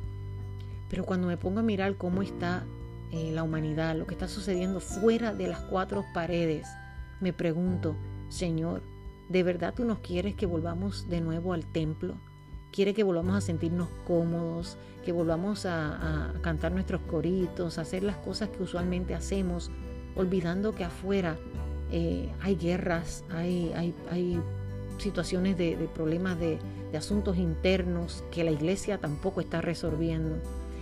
Pero 0.88 1.04
cuando 1.04 1.26
me 1.26 1.36
pongo 1.36 1.60
a 1.60 1.62
mirar 1.62 1.96
cómo 1.96 2.22
está 2.22 2.64
eh, 3.10 3.30
la 3.32 3.42
humanidad, 3.42 3.96
lo 3.96 4.06
que 4.06 4.14
está 4.14 4.28
sucediendo 4.28 4.80
fuera 4.80 5.34
de 5.34 5.48
las 5.48 5.60
cuatro 5.60 6.04
paredes, 6.12 6.66
me 7.20 7.32
pregunto, 7.32 7.96
Señor, 8.28 8.82
¿De 9.28 9.42
verdad 9.42 9.72
tú 9.74 9.84
nos 9.84 10.00
quieres 10.00 10.34
que 10.34 10.46
volvamos 10.46 11.08
de 11.08 11.20
nuevo 11.20 11.54
al 11.54 11.64
templo? 11.64 12.14
¿Quiere 12.72 12.92
que 12.92 13.04
volvamos 13.04 13.36
a 13.36 13.40
sentirnos 13.40 13.88
cómodos, 14.06 14.76
que 15.04 15.12
volvamos 15.12 15.64
a, 15.64 16.34
cantar 16.42 16.72
nuestros 16.72 17.00
coritos, 17.02 17.78
a 17.78 17.82
hacer 17.82 18.02
las 18.02 18.16
cosas 18.16 18.50
que 18.50 18.62
usualmente 18.62 19.14
hacemos, 19.14 19.70
olvidando 20.16 20.74
que 20.74 20.84
afuera 20.84 21.38
eh, 21.90 22.30
hay 22.40 22.56
guerras, 22.56 23.24
hay, 23.30 24.42
situaciones 24.98 25.56
de, 25.56 25.88
problemas 25.92 26.38
de, 26.38 26.58
de 26.92 26.98
asuntos 26.98 27.36
internos 27.36 28.24
que 28.30 28.44
la 28.44 28.52
iglesia 28.52 28.98
tampoco 28.98 29.40
está 29.40 29.60
resolviendo 29.60 30.36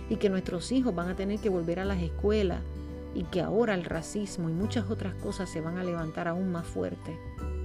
y 0.09 0.17
que 0.17 0.29
nuestros 0.29 0.71
hijos 0.71 0.93
van 0.93 1.09
a 1.09 1.15
tener 1.15 1.39
que 1.39 1.49
volver 1.49 1.79
a 1.79 1.85
las 1.85 2.01
escuelas 2.01 2.61
y 3.15 3.23
que 3.23 3.41
ahora 3.41 3.73
el 3.73 3.85
racismo 3.85 4.49
y 4.49 4.53
muchas 4.53 4.89
otras 4.89 5.13
cosas 5.15 5.49
se 5.49 5.61
van 5.61 5.77
a 5.77 5.83
levantar 5.83 6.27
aún 6.27 6.51
más 6.51 6.65
fuerte. 6.65 7.17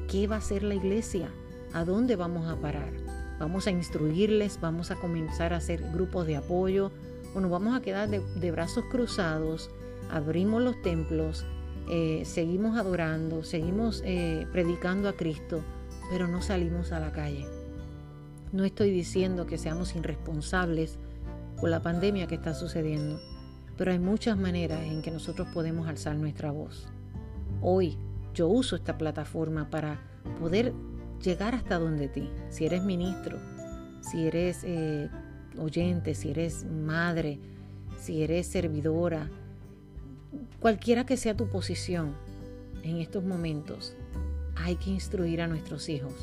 ¿Qué 0.09 0.27
va 0.27 0.37
a 0.37 0.38
hacer 0.38 0.62
la 0.62 0.74
iglesia? 0.74 1.29
¿A 1.72 1.85
dónde 1.85 2.16
vamos 2.16 2.46
a 2.48 2.57
parar? 2.57 2.92
¿Vamos 3.38 3.66
a 3.66 3.70
instruirles? 3.70 4.61
¿Vamos 4.61 4.90
a 4.90 4.96
comenzar 4.96 5.53
a 5.53 5.59
hacer 5.59 5.83
grupos 5.92 6.27
de 6.27 6.37
apoyo? 6.37 6.90
¿O 7.35 7.40
nos 7.40 7.51
vamos 7.51 7.77
a 7.77 7.83
quedar 7.83 8.09
de, 8.09 8.51
brazos 8.51 8.85
cruzados? 8.90 9.70
Abrimos 10.11 10.62
los 10.62 10.81
templos, 10.83 11.44
eh, 11.90 12.22
seguimos 12.24 12.79
adorando, 12.79 13.44
seguimos 13.44 14.03
eh, 14.05 14.46
predicando 14.53 15.09
a 15.09 15.12
Cristo, 15.12 15.62
pero 16.11 16.27
no 16.27 16.40
salimos 16.40 16.92
a 16.92 17.01
la 17.01 17.12
calle. 17.12 17.46
No 18.53 18.64
estoy 18.64 18.90
diciendo 18.90 19.46
que 19.46 19.59
seamos 19.59 19.94
irresponsables 19.94 20.98
con 21.61 21.71
la 21.71 21.83
pandemia 21.83 22.27
que 22.27 22.37
está 22.37 22.55
sucediendo, 22.55 23.21
pero 23.77 23.92
hay 23.92 23.99
muchas 23.99 24.37
maneras 24.37 24.83
en 24.83 25.03
que 25.03 25.11
nosotros 25.11 25.49
podemos 25.53 25.88
alzar 25.88 26.16
nuestra 26.16 26.51
voz. 26.51 26.88
Hoy 27.61 27.97
yo 28.35 28.49
uso 28.49 28.77
esta 28.77 28.99
plataforma 28.99 29.71
para 29.71 30.01
poder 30.38 30.73
llegar 31.23 31.55
hasta 31.55 31.79
donde 31.79 32.09
ti. 32.09 32.31
Si 32.51 32.66
eres 32.66 32.83
ministro, 32.85 33.38
si 34.01 34.27
eres 34.27 34.62
eh, 34.64 35.09
oyente, 35.59 36.14
si 36.14 36.31
eres 36.31 36.64
madre, 36.64 37.40
si 37.99 38.23
eres 38.23 38.47
servidora, 38.47 39.29
cualquiera 40.61 41.05
que 41.05 41.16
sea 41.16 41.37
tu 41.37 41.49
posición 41.49 42.14
en 42.83 42.99
estos 42.99 43.25
momentos, 43.25 43.94
hay 44.57 44.77
que 44.77 44.90
instruir 44.90 45.42
a 45.42 45.49
nuestros 45.49 45.88
hijos. 45.88 46.14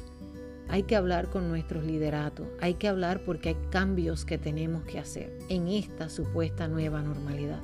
Hay 0.67 0.84
que 0.84 0.95
hablar 0.95 1.30
con 1.30 1.47
nuestros 1.47 1.84
lideratos, 1.84 2.47
hay 2.60 2.73
que 2.73 2.88
hablar 2.88 3.23
porque 3.23 3.49
hay 3.49 3.58
cambios 3.69 4.25
que 4.25 4.39
tenemos 4.39 4.84
que 4.84 4.99
hacer 4.99 5.38
en 5.47 5.67
esta 5.67 6.10
supuesta 6.10 6.67
nueva 6.67 7.04
normalidad. 7.04 7.60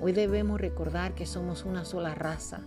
Hoy 0.00 0.12
debemos 0.12 0.60
recordar 0.60 1.14
que 1.14 1.26
somos 1.26 1.64
una 1.66 1.84
sola 1.84 2.14
raza, 2.14 2.62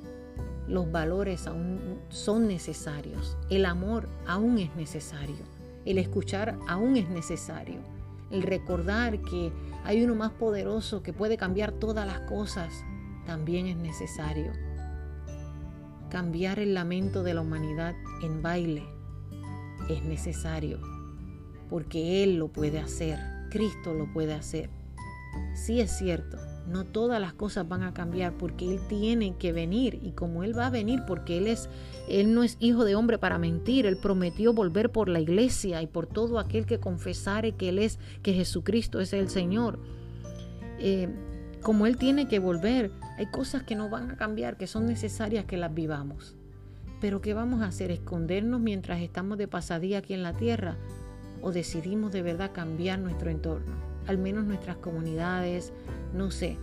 los 0.68 0.92
valores 0.92 1.48
aún 1.48 2.00
son 2.10 2.48
necesarios, 2.48 3.36
el 3.50 3.66
amor 3.66 4.08
aún 4.28 4.60
es 4.60 4.76
necesario, 4.76 5.44
el 5.86 5.98
escuchar 5.98 6.58
aún 6.68 6.96
es 6.96 7.10
necesario. 7.10 7.80
el 8.32 8.42
recordar 8.42 9.22
que 9.22 9.52
hay 9.84 10.04
uno 10.04 10.16
más 10.16 10.32
poderoso 10.32 11.04
que 11.04 11.14
puede 11.14 11.38
cambiar 11.38 11.72
todas 11.72 12.08
las 12.08 12.22
cosas, 12.22 12.74
también 13.26 13.68
es 13.68 13.78
necesario. 13.78 14.52
Cambiar 16.10 16.60
el 16.60 16.74
lamento 16.74 17.22
de 17.22 17.36
la 17.36 17.42
humanidad 17.42 17.94
en 18.24 18.42
baile 18.42 18.95
es 19.90 20.04
necesario, 20.04 20.80
porque 21.70 22.24
Él 22.24 22.38
lo 22.38 22.48
puede 22.48 22.80
hacer, 22.80 23.20
Cristo 23.50 23.94
lo 23.94 24.12
puede 24.12 24.34
hacer. 24.34 24.70
Sí 25.54 25.80
es 25.82 25.92
cierto, 25.98 26.38
no 26.68 26.84
todas 26.84 27.22
las 27.22 27.34
cosas 27.34 27.68
van 27.68 27.84
a 27.84 27.94
cambiar 27.94 28.34
porque 28.38 28.74
Él 28.74 28.80
tiene 28.88 29.36
que 29.38 29.52
venir 29.52 30.00
y 30.02 30.12
como 30.12 30.44
Él 30.44 30.58
va 30.58 30.68
a 30.68 30.72
venir 30.72 31.04
porque 31.06 31.38
Él 31.38 31.48
es, 31.48 31.70
Él 32.10 32.34
no 32.34 32.44
es 32.44 32.58
hijo 32.60 32.86
de 32.86 32.96
hombre 32.96 33.18
para 33.18 33.38
mentir, 33.38 33.86
Él 33.86 33.98
prometió 33.98 34.54
volver 34.54 34.92
por 34.92 35.10
la 35.10 35.20
iglesia 35.20 35.82
y 35.82 35.88
por 35.88 36.08
todo 36.08 36.40
aquel 36.40 36.66
que 36.66 36.80
confesare 36.80 37.54
que 37.54 37.70
Él 37.70 37.80
es, 37.80 38.00
que 38.24 38.34
Jesucristo 38.34 39.00
es 39.00 39.14
el 39.14 39.30
Señor. 39.30 39.80
Eh, 40.80 41.10
como 41.62 41.86
Él 41.86 41.98
tiene 41.98 42.28
que 42.28 42.40
volver, 42.40 42.92
hay 43.18 43.28
cosas 43.28 43.64
que 43.64 43.76
no 43.76 43.90
van 43.90 44.12
a 44.12 44.18
cambiar, 44.18 44.58
que 44.58 44.68
son 44.68 44.86
necesarias 44.86 45.46
que 45.46 45.58
las 45.58 45.74
vivamos. 45.74 46.35
Pero 47.06 47.22
¿qué 47.22 47.36
vamos 47.36 47.62
a 47.62 47.68
hacer? 47.68 47.92
¿Escondernos 47.92 48.60
mientras 48.60 49.00
estamos 49.00 49.38
de 49.38 49.48
pasadía 49.48 50.00
aquí 50.00 50.16
en 50.16 50.24
la 50.24 50.34
tierra? 50.34 50.76
¿O 51.40 51.52
decidimos 51.52 52.12
de 52.12 52.24
verdad 52.24 52.50
cambiar 52.52 52.98
nuestro 52.98 53.30
entorno? 53.30 53.76
Al 54.08 54.18
menos 54.18 54.44
nuestras 54.44 54.78
comunidades, 54.78 55.72
no 56.16 56.32
sé. 56.32 56.58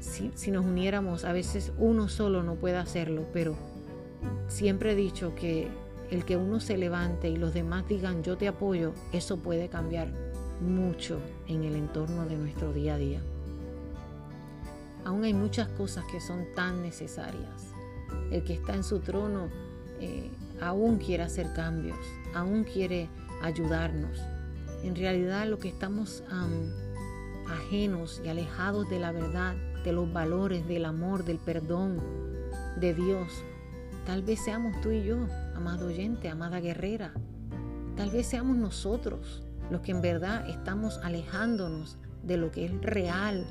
Si, 0.00 0.32
si 0.34 0.50
nos 0.50 0.64
uniéramos, 0.64 1.24
a 1.24 1.32
veces 1.32 1.72
uno 1.78 2.08
solo 2.08 2.42
no 2.42 2.56
puede 2.56 2.78
hacerlo, 2.78 3.28
pero 3.32 3.54
siempre 4.48 4.90
he 4.90 4.96
dicho 4.96 5.36
que 5.36 5.68
el 6.10 6.24
que 6.24 6.36
uno 6.36 6.58
se 6.58 6.76
levante 6.76 7.28
y 7.28 7.36
los 7.36 7.54
demás 7.54 7.86
digan 7.86 8.24
yo 8.24 8.36
te 8.36 8.48
apoyo, 8.48 8.92
eso 9.12 9.36
puede 9.36 9.68
cambiar 9.68 10.08
mucho 10.60 11.20
en 11.46 11.62
el 11.62 11.76
entorno 11.76 12.26
de 12.26 12.36
nuestro 12.36 12.72
día 12.72 12.96
a 12.96 12.98
día. 12.98 13.20
Aún 15.04 15.22
hay 15.22 15.32
muchas 15.32 15.68
cosas 15.68 16.04
que 16.10 16.20
son 16.20 16.44
tan 16.56 16.82
necesarias. 16.82 17.72
El 18.32 18.42
que 18.42 18.54
está 18.54 18.74
en 18.74 18.82
su 18.82 18.98
trono 18.98 19.48
eh, 20.00 20.30
aún 20.60 20.98
quiere 20.98 21.22
hacer 21.22 21.52
cambios, 21.54 21.98
aún 22.34 22.64
quiere 22.64 23.08
ayudarnos. 23.42 24.18
En 24.82 24.94
realidad 24.94 25.46
lo 25.46 25.58
que 25.58 25.68
estamos 25.68 26.22
ajenos 27.48 28.20
y 28.24 28.28
alejados 28.28 28.88
de 28.88 28.98
la 28.98 29.12
verdad, 29.12 29.54
de 29.84 29.92
los 29.92 30.12
valores, 30.12 30.66
del 30.66 30.84
amor, 30.84 31.24
del 31.24 31.38
perdón 31.38 32.00
de 32.80 32.94
Dios, 32.94 33.32
tal 34.04 34.22
vez 34.22 34.40
seamos 34.44 34.80
tú 34.80 34.90
y 34.90 35.02
yo, 35.02 35.16
amado 35.54 35.86
oyente, 35.86 36.28
amada 36.28 36.60
guerrera. 36.60 37.12
Tal 37.96 38.10
vez 38.10 38.26
seamos 38.26 38.56
nosotros 38.56 39.42
los 39.70 39.80
que 39.80 39.92
en 39.92 40.00
verdad 40.00 40.48
estamos 40.48 40.98
alejándonos 41.02 41.96
de 42.22 42.36
lo 42.36 42.50
que 42.50 42.66
es 42.66 42.80
real, 42.82 43.46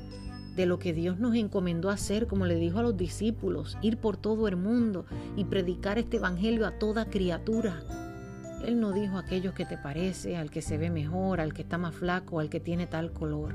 de 0.56 0.64
lo 0.64 0.78
que 0.78 0.94
Dios 0.94 1.18
nos 1.18 1.34
encomendó 1.36 1.90
hacer, 1.90 2.26
como 2.26 2.46
le 2.46 2.54
dijo 2.54 2.78
a 2.78 2.82
los 2.82 2.96
discípulos, 2.96 3.76
ir 3.82 3.98
por 3.98 4.16
todo 4.16 4.48
el 4.48 4.56
mundo 4.56 5.04
y 5.36 5.44
predicar 5.44 5.98
este 5.98 6.16
evangelio 6.16 6.66
a 6.66 6.78
toda 6.78 7.10
criatura. 7.10 7.82
Él 8.64 8.80
no 8.80 8.92
dijo 8.92 9.16
a 9.16 9.20
aquellos 9.20 9.52
que 9.52 9.66
te 9.66 9.76
parece, 9.76 10.38
al 10.38 10.50
que 10.50 10.62
se 10.62 10.78
ve 10.78 10.88
mejor, 10.88 11.42
al 11.42 11.52
que 11.52 11.60
está 11.60 11.76
más 11.76 11.94
flaco, 11.94 12.40
al 12.40 12.48
que 12.48 12.58
tiene 12.58 12.86
tal 12.86 13.12
color. 13.12 13.54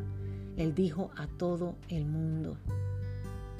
Él 0.57 0.75
dijo 0.75 1.09
a 1.17 1.25
todo 1.25 1.75
el 1.89 2.05
mundo. 2.05 2.55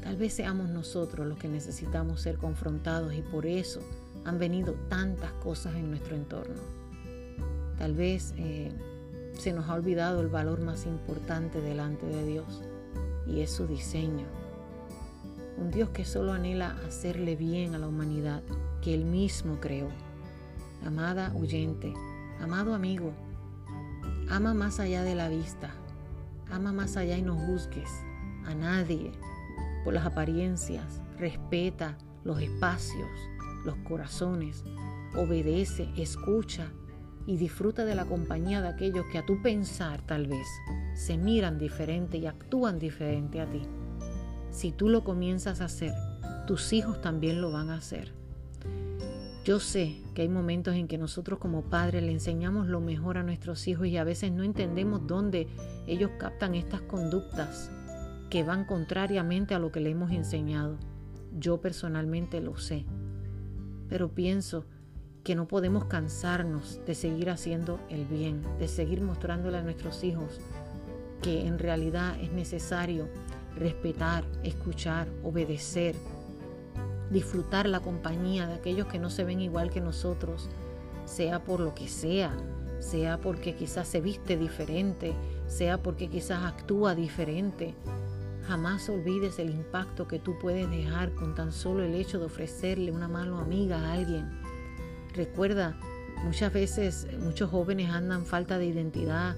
Tal 0.03 0.17
vez 0.17 0.33
seamos 0.33 0.69
nosotros 0.69 1.25
los 1.25 1.39
que 1.39 1.47
necesitamos 1.47 2.21
ser 2.21 2.37
confrontados 2.37 3.13
y 3.13 3.23
por 3.23 3.47
eso 3.47 3.81
han 4.23 4.37
venido 4.37 4.75
tantas 4.87 5.31
cosas 5.33 5.75
en 5.75 5.89
nuestro 5.89 6.15
entorno. 6.15 6.61
Tal 7.79 7.95
vez 7.95 8.35
eh, 8.37 8.71
se 9.33 9.51
nos 9.51 9.67
ha 9.67 9.73
olvidado 9.73 10.21
el 10.21 10.27
valor 10.27 10.61
más 10.61 10.85
importante 10.85 11.59
delante 11.59 12.05
de 12.05 12.25
Dios 12.25 12.61
y 13.31 13.41
es 13.41 13.51
su 13.51 13.67
diseño. 13.67 14.25
Un 15.57 15.71
Dios 15.71 15.89
que 15.89 16.05
solo 16.05 16.33
anhela 16.33 16.77
hacerle 16.87 17.35
bien 17.35 17.75
a 17.75 17.77
la 17.77 17.87
humanidad 17.87 18.43
que 18.81 18.93
Él 18.93 19.05
mismo 19.05 19.59
creó. 19.59 19.89
Amada 20.85 21.33
oyente, 21.35 21.93
amado 22.41 22.73
amigo, 22.73 23.13
ama 24.29 24.53
más 24.53 24.79
allá 24.79 25.03
de 25.03 25.15
la 25.15 25.29
vista, 25.29 25.71
ama 26.49 26.71
más 26.71 26.97
allá 26.97 27.17
y 27.17 27.21
no 27.21 27.35
juzgues 27.35 27.89
a 28.45 28.55
nadie 28.55 29.11
por 29.83 29.93
las 29.93 30.05
apariencias, 30.05 31.01
respeta 31.17 31.97
los 32.23 32.41
espacios, 32.41 33.09
los 33.63 33.75
corazones, 33.87 34.63
obedece, 35.15 35.89
escucha 35.95 36.71
y 37.25 37.37
disfruta 37.37 37.85
de 37.85 37.95
la 37.95 38.05
compañía 38.05 38.61
de 38.61 38.69
aquellos 38.69 39.05
que 39.11 39.17
a 39.17 39.25
tu 39.25 39.41
pensar 39.41 40.01
tal 40.05 40.27
vez 40.27 40.47
se 40.93 41.17
miran 41.17 41.57
diferente 41.57 42.17
y 42.17 42.25
actúan 42.25 42.79
diferente 42.79 43.41
a 43.41 43.49
ti. 43.49 43.61
Si 44.49 44.71
tú 44.71 44.89
lo 44.89 45.03
comienzas 45.03 45.61
a 45.61 45.65
hacer, 45.65 45.93
tus 46.47 46.73
hijos 46.73 47.01
también 47.01 47.41
lo 47.41 47.51
van 47.51 47.69
a 47.69 47.75
hacer. 47.75 48.11
Yo 49.43 49.59
sé 49.59 49.97
que 50.13 50.21
hay 50.21 50.29
momentos 50.29 50.75
en 50.75 50.87
que 50.87 50.99
nosotros 50.99 51.39
como 51.39 51.63
padres 51.63 52.03
le 52.03 52.11
enseñamos 52.11 52.67
lo 52.67 52.79
mejor 52.79 53.17
a 53.17 53.23
nuestros 53.23 53.67
hijos 53.67 53.87
y 53.87 53.97
a 53.97 54.03
veces 54.03 54.31
no 54.31 54.43
entendemos 54.43 55.07
dónde 55.07 55.47
ellos 55.87 56.11
captan 56.19 56.53
estas 56.53 56.81
conductas 56.81 57.71
que 58.29 58.43
van 58.43 58.65
contrariamente 58.65 59.55
a 59.55 59.59
lo 59.59 59.71
que 59.71 59.79
le 59.79 59.89
hemos 59.89 60.11
enseñado. 60.11 60.77
Yo 61.39 61.59
personalmente 61.59 62.39
lo 62.39 62.55
sé. 62.57 62.85
Pero 63.89 64.13
pienso 64.13 64.65
que 65.23 65.35
no 65.35 65.47
podemos 65.47 65.85
cansarnos 65.85 66.79
de 66.85 66.95
seguir 66.95 67.29
haciendo 67.29 67.79
el 67.89 68.05
bien, 68.05 68.43
de 68.59 68.67
seguir 68.67 69.01
mostrándole 69.01 69.57
a 69.57 69.63
nuestros 69.63 70.03
hijos 70.03 70.39
que 71.21 71.45
en 71.45 71.59
realidad 71.59 72.19
es 72.19 72.31
necesario 72.31 73.07
respetar, 73.55 74.25
escuchar, 74.43 75.07
obedecer, 75.23 75.95
disfrutar 77.11 77.67
la 77.67 77.79
compañía 77.79 78.47
de 78.47 78.55
aquellos 78.55 78.87
que 78.87 78.99
no 78.99 79.09
se 79.09 79.23
ven 79.23 79.41
igual 79.41 79.69
que 79.69 79.81
nosotros, 79.81 80.49
sea 81.05 81.43
por 81.43 81.59
lo 81.59 81.75
que 81.75 81.87
sea, 81.87 82.35
sea 82.79 83.19
porque 83.19 83.55
quizás 83.55 83.87
se 83.87 84.01
viste 84.01 84.37
diferente, 84.37 85.13
sea 85.47 85.81
porque 85.81 86.09
quizás 86.09 86.43
actúa 86.45 86.95
diferente. 86.95 87.75
Jamás 88.47 88.89
olvides 88.89 89.37
el 89.37 89.51
impacto 89.51 90.07
que 90.07 90.17
tú 90.17 90.39
puedes 90.39 90.69
dejar 90.69 91.13
con 91.13 91.35
tan 91.35 91.51
solo 91.51 91.83
el 91.83 91.93
hecho 91.93 92.17
de 92.17 92.25
ofrecerle 92.25 92.91
una 92.91 93.07
mano 93.07 93.39
amiga 93.39 93.79
a 93.79 93.93
alguien. 93.93 94.40
Recuerda, 95.13 95.77
muchas 96.23 96.53
veces 96.53 97.07
muchos 97.19 97.49
jóvenes 97.49 97.89
andan 97.89 98.25
falta 98.25 98.57
de 98.57 98.65
identidad, 98.65 99.35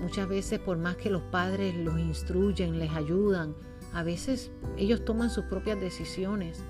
Muchas 0.00 0.28
veces 0.28 0.58
por 0.58 0.76
más 0.76 0.96
que 0.96 1.10
los 1.10 1.22
padres 1.22 1.74
los 1.74 1.98
instruyen, 1.98 2.78
les 2.78 2.90
ayudan, 2.92 3.54
a 3.92 4.02
veces 4.02 4.50
ellos 4.76 5.04
toman 5.04 5.30
sus 5.30 5.44
propias 5.44 5.80
decisiones. 5.80 6.62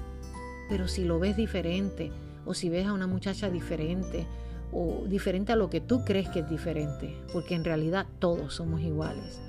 Pero 0.68 0.88
si 0.88 1.04
lo 1.04 1.18
ves 1.18 1.36
diferente, 1.36 2.12
o 2.44 2.54
si 2.54 2.68
ves 2.68 2.86
a 2.86 2.92
una 2.92 3.06
muchacha 3.06 3.50
diferente, 3.50 4.26
o 4.72 5.04
diferente 5.06 5.52
a 5.52 5.56
lo 5.56 5.70
que 5.70 5.80
tú 5.80 6.04
crees 6.04 6.28
que 6.28 6.40
es 6.40 6.50
diferente, 6.50 7.16
porque 7.32 7.54
en 7.54 7.64
realidad 7.64 8.06
todos 8.18 8.54
somos 8.54 8.82
iguales. 8.82 9.40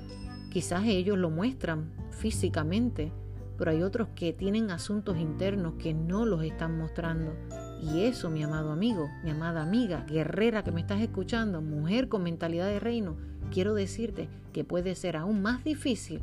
Quizás 0.50 0.84
ellos 0.86 1.18
lo 1.18 1.30
muestran 1.30 1.92
físicamente, 2.10 3.12
pero 3.58 3.70
hay 3.70 3.82
otros 3.82 4.08
que 4.14 4.32
tienen 4.32 4.70
asuntos 4.70 5.18
internos 5.18 5.74
que 5.78 5.92
no 5.92 6.24
los 6.24 6.42
están 6.44 6.78
mostrando. 6.78 7.34
Y 7.82 8.04
eso, 8.04 8.30
mi 8.30 8.42
amado 8.42 8.72
amigo, 8.72 9.10
mi 9.22 9.30
amada 9.30 9.62
amiga, 9.62 10.04
guerrera 10.08 10.64
que 10.64 10.72
me 10.72 10.80
estás 10.80 11.00
escuchando, 11.00 11.60
mujer 11.60 12.08
con 12.08 12.22
mentalidad 12.22 12.66
de 12.66 12.80
reino, 12.80 13.16
quiero 13.50 13.74
decirte 13.74 14.28
que 14.52 14.64
puede 14.64 14.94
ser 14.94 15.16
aún 15.16 15.42
más 15.42 15.62
difícil 15.62 16.20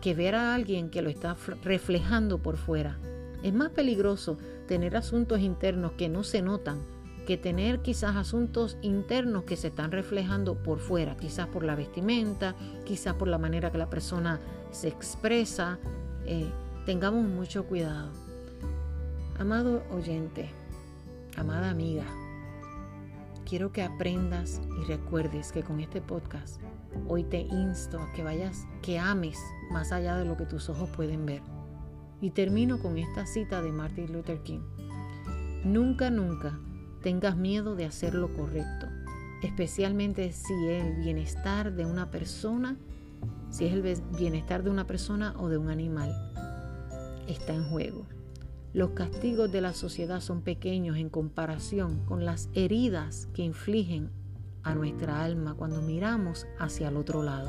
que 0.00 0.14
ver 0.14 0.34
a 0.34 0.54
alguien 0.54 0.90
que 0.90 1.02
lo 1.02 1.08
está 1.08 1.36
reflejando 1.62 2.38
por 2.38 2.56
fuera. 2.56 2.98
Es 3.42 3.54
más 3.54 3.70
peligroso 3.70 4.38
tener 4.68 4.96
asuntos 4.96 5.40
internos 5.40 5.92
que 5.92 6.08
no 6.08 6.22
se 6.22 6.42
notan 6.42 6.78
que 7.26 7.36
tener 7.36 7.80
quizás 7.80 8.16
asuntos 8.16 8.78
internos 8.80 9.42
que 9.42 9.56
se 9.56 9.68
están 9.68 9.90
reflejando 9.90 10.54
por 10.54 10.78
fuera, 10.78 11.16
quizás 11.16 11.48
por 11.48 11.64
la 11.64 11.74
vestimenta, 11.74 12.54
quizás 12.84 13.14
por 13.14 13.28
la 13.28 13.36
manera 13.36 13.70
que 13.70 13.78
la 13.78 13.90
persona 13.90 14.40
se 14.70 14.88
expresa. 14.88 15.78
Eh, 16.24 16.48
tengamos 16.86 17.24
mucho 17.24 17.66
cuidado. 17.66 18.10
Amado 19.38 19.82
oyente, 19.90 20.48
amada 21.36 21.70
amiga, 21.70 22.04
quiero 23.48 23.72
que 23.72 23.82
aprendas 23.82 24.60
y 24.80 24.84
recuerdes 24.84 25.52
que 25.52 25.62
con 25.62 25.80
este 25.80 26.00
podcast 26.00 26.60
hoy 27.08 27.24
te 27.24 27.40
insto 27.40 28.00
a 28.00 28.12
que 28.12 28.22
vayas, 28.22 28.66
que 28.82 28.98
ames 28.98 29.38
más 29.70 29.92
allá 29.92 30.16
de 30.16 30.24
lo 30.24 30.36
que 30.36 30.46
tus 30.46 30.68
ojos 30.68 30.88
pueden 30.90 31.26
ver. 31.26 31.42
Y 32.20 32.30
termino 32.30 32.80
con 32.80 32.96
esta 32.96 33.26
cita 33.26 33.60
de 33.60 33.70
Martin 33.70 34.12
Luther 34.12 34.42
King. 34.42 34.62
Nunca, 35.64 36.10
nunca 36.10 36.58
tengas 37.02 37.36
miedo 37.36 37.76
de 37.76 37.84
hacer 37.84 38.14
lo 38.14 38.32
correcto, 38.34 38.86
especialmente 39.42 40.32
si 40.32 40.54
el 40.68 40.94
bienestar 40.94 41.74
de 41.74 41.84
una 41.84 42.10
persona, 42.10 42.76
si 43.50 43.66
es 43.66 43.74
el 43.74 43.82
bienestar 44.16 44.62
de 44.62 44.70
una 44.70 44.86
persona 44.86 45.34
o 45.38 45.48
de 45.48 45.58
un 45.58 45.68
animal, 45.68 46.10
está 47.28 47.54
en 47.54 47.64
juego. 47.68 48.06
Los 48.76 48.90
castigos 48.90 49.50
de 49.50 49.62
la 49.62 49.72
sociedad 49.72 50.20
son 50.20 50.42
pequeños 50.42 50.98
en 50.98 51.08
comparación 51.08 52.04
con 52.04 52.26
las 52.26 52.50
heridas 52.52 53.26
que 53.32 53.40
infligen 53.40 54.10
a 54.64 54.74
nuestra 54.74 55.24
alma 55.24 55.54
cuando 55.54 55.80
miramos 55.80 56.46
hacia 56.58 56.88
el 56.88 56.98
otro 56.98 57.22
lado. 57.22 57.48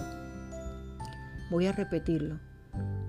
Voy 1.52 1.66
a 1.66 1.74
repetirlo. 1.74 2.40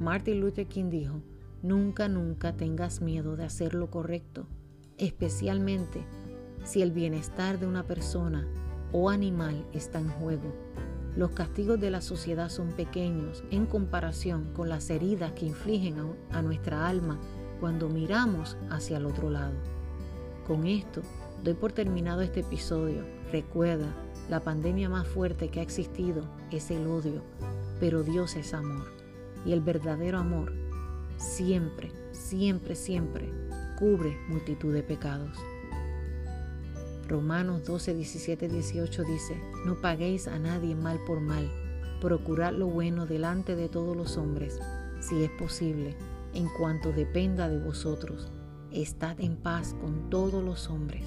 Martin 0.01 0.41
Luther 0.41 0.67
King 0.67 0.91
dijo, 0.91 1.23
nunca, 1.63 2.09
nunca 2.09 2.57
tengas 2.57 3.01
miedo 3.01 3.37
de 3.37 3.45
hacer 3.45 3.73
lo 3.73 3.89
correcto, 3.89 4.49
especialmente 4.97 6.05
si 6.65 6.83
el 6.83 6.91
bienestar 6.91 7.61
de 7.61 7.69
una 7.69 7.85
persona 7.85 8.49
o 8.91 9.11
animal 9.11 9.65
está 9.73 10.01
en 10.01 10.09
juego. 10.09 10.53
Los 11.15 11.31
castigos 11.31 11.81
de 11.81 11.91
la 11.91 12.01
sociedad 12.01 12.49
son 12.49 12.73
pequeños 12.73 13.45
en 13.53 13.67
comparación 13.67 14.53
con 14.55 14.69
las 14.69 14.91
heridas 14.91 15.33
que 15.33 15.47
infligen 15.47 15.97
a, 16.31 16.43
nuestra 16.43 16.89
alma 16.89 17.21
cuando 17.61 17.88
miramos 17.88 18.57
hacia 18.71 18.99
el 18.99 19.07
otro 19.07 19.31
lado. 19.31 19.55
Con 20.47 20.66
esto, 20.66 21.03
doy 21.42 21.55
por 21.55 21.73
terminado 21.73 22.23
este 22.23 22.40
episodio. 22.40 23.05
Recuerda, 23.33 23.94
la 24.29 24.40
pandemia 24.40 24.88
más 24.88 25.07
fuerte 25.07 25.49
que 25.49 25.61
ha 25.61 25.62
existido 25.62 26.25
es 26.51 26.71
el 26.71 26.87
odio, 26.87 27.23
pero 27.81 28.03
Dios 28.03 28.37
es 28.37 28.55
amor. 28.55 28.87
Y 29.44 29.53
el 29.53 29.61
verdadero 29.61 30.18
amor 30.18 30.53
siempre, 31.16 31.92
siempre, 32.12 32.75
siempre 32.75 33.33
cubre 33.79 34.16
multitud 34.29 34.73
de 34.73 34.83
pecados. 34.83 35.37
Romanos 37.07 37.64
12, 37.64 37.94
17, 37.94 38.49
18 38.49 39.05
dice, 39.05 39.40
no 39.64 39.81
paguéis 39.81 40.29
a 40.29 40.38
nadie 40.38 40.75
mal 40.75 41.01
por 41.07 41.21
mal, 41.21 41.51
procurad 42.01 42.53
lo 42.53 42.66
bueno 42.66 43.07
delante 43.07 43.57
de 43.57 43.68
todos 43.68 43.97
los 43.97 44.18
hombres, 44.18 44.61
si 45.01 45.25
es 45.25 45.31
posible, 45.31 45.97
en 46.35 46.49
cuanto 46.59 46.93
dependa 46.93 47.49
de 47.49 47.59
vosotros. 47.59 48.31
Estad 48.71 49.21
en 49.21 49.37
paz 49.37 49.75
con 49.81 50.11
todos 50.11 50.43
los 50.45 50.69
hombres. 50.69 51.05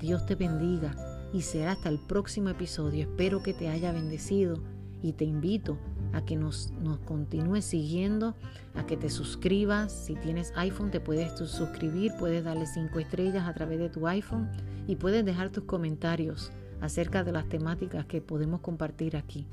Dios 0.00 0.26
te 0.26 0.34
bendiga 0.34 0.94
y 1.32 1.42
será 1.42 1.72
hasta 1.72 1.88
el 1.88 1.98
próximo 1.98 2.48
episodio. 2.48 3.02
Espero 3.02 3.42
que 3.42 3.54
te 3.54 3.68
haya 3.68 3.92
bendecido 3.92 4.58
y 5.02 5.12
te 5.12 5.24
invito 5.24 5.78
a 6.12 6.24
que 6.24 6.36
nos, 6.36 6.72
nos 6.80 6.98
continúes 7.00 7.64
siguiendo, 7.64 8.34
a 8.74 8.86
que 8.86 8.96
te 8.96 9.10
suscribas. 9.10 9.92
Si 9.92 10.14
tienes 10.14 10.52
iPhone 10.56 10.90
te 10.90 11.00
puedes 11.00 11.38
suscribir, 11.38 12.12
puedes 12.18 12.44
darle 12.44 12.66
cinco 12.66 13.00
estrellas 13.00 13.46
a 13.46 13.54
través 13.54 13.78
de 13.78 13.90
tu 13.90 14.06
iPhone 14.06 14.48
y 14.86 14.96
puedes 14.96 15.24
dejar 15.24 15.50
tus 15.50 15.64
comentarios 15.64 16.52
acerca 16.80 17.24
de 17.24 17.32
las 17.32 17.48
temáticas 17.48 18.06
que 18.06 18.20
podemos 18.20 18.60
compartir 18.60 19.16
aquí. 19.16 19.46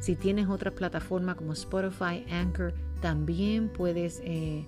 Si 0.00 0.16
tienes 0.16 0.48
otra 0.48 0.70
plataforma 0.70 1.34
como 1.34 1.52
Spotify, 1.52 2.24
Anchor, 2.30 2.72
también 3.00 3.68
puedes 3.68 4.20
eh, 4.24 4.64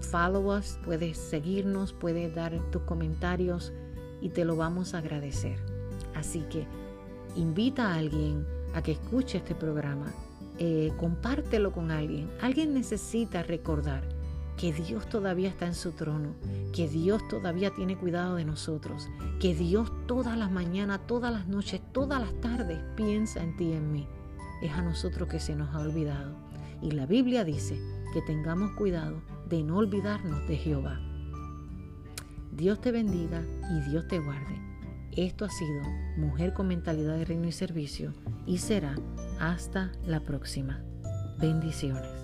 follow 0.00 0.56
us, 0.56 0.78
puedes 0.84 1.18
seguirnos, 1.18 1.92
puedes 1.92 2.32
dar 2.34 2.58
tus 2.70 2.82
comentarios 2.82 3.72
y 4.20 4.28
te 4.28 4.44
lo 4.44 4.56
vamos 4.56 4.94
a 4.94 4.98
agradecer. 4.98 5.58
Así 6.14 6.42
que 6.48 6.66
invita 7.34 7.88
a 7.88 7.96
alguien 7.96 8.46
a 8.74 8.82
que 8.82 8.92
escuche 8.92 9.38
este 9.38 9.56
programa, 9.56 10.12
eh, 10.58 10.92
compártelo 10.96 11.72
con 11.72 11.90
alguien. 11.90 12.30
Alguien 12.40 12.72
necesita 12.72 13.42
recordar 13.42 14.04
que 14.56 14.72
Dios 14.72 15.08
todavía 15.08 15.48
está 15.48 15.66
en 15.66 15.74
su 15.74 15.90
trono, 15.90 16.34
que 16.72 16.86
Dios 16.86 17.26
todavía 17.26 17.70
tiene 17.70 17.96
cuidado 17.96 18.36
de 18.36 18.44
nosotros, 18.44 19.08
que 19.40 19.56
Dios 19.56 19.90
todas 20.06 20.38
las 20.38 20.52
mañanas, 20.52 21.04
todas 21.08 21.32
las 21.32 21.48
noches, 21.48 21.80
todas 21.92 22.20
las 22.20 22.40
tardes 22.40 22.78
piensa 22.94 23.42
en 23.42 23.56
ti 23.56 23.64
y 23.64 23.72
en 23.72 23.90
mí. 23.90 24.06
Es 24.62 24.72
a 24.72 24.82
nosotros 24.82 25.28
que 25.28 25.40
se 25.40 25.54
nos 25.54 25.74
ha 25.74 25.80
olvidado. 25.80 26.36
Y 26.80 26.92
la 26.92 27.06
Biblia 27.06 27.44
dice 27.44 27.78
que 28.12 28.22
tengamos 28.22 28.72
cuidado 28.72 29.22
de 29.48 29.62
no 29.62 29.76
olvidarnos 29.76 30.46
de 30.48 30.56
Jehová. 30.56 31.00
Dios 32.52 32.80
te 32.80 32.92
bendiga 32.92 33.42
y 33.70 33.90
Dios 33.90 34.06
te 34.08 34.18
guarde. 34.18 34.60
Esto 35.16 35.44
ha 35.44 35.50
sido 35.50 35.82
Mujer 36.16 36.54
con 36.54 36.68
Mentalidad 36.68 37.16
de 37.16 37.24
Reino 37.24 37.48
y 37.48 37.52
Servicio 37.52 38.14
y 38.46 38.58
será 38.58 38.94
hasta 39.38 39.92
la 40.06 40.20
próxima. 40.20 40.82
Bendiciones. 41.38 42.21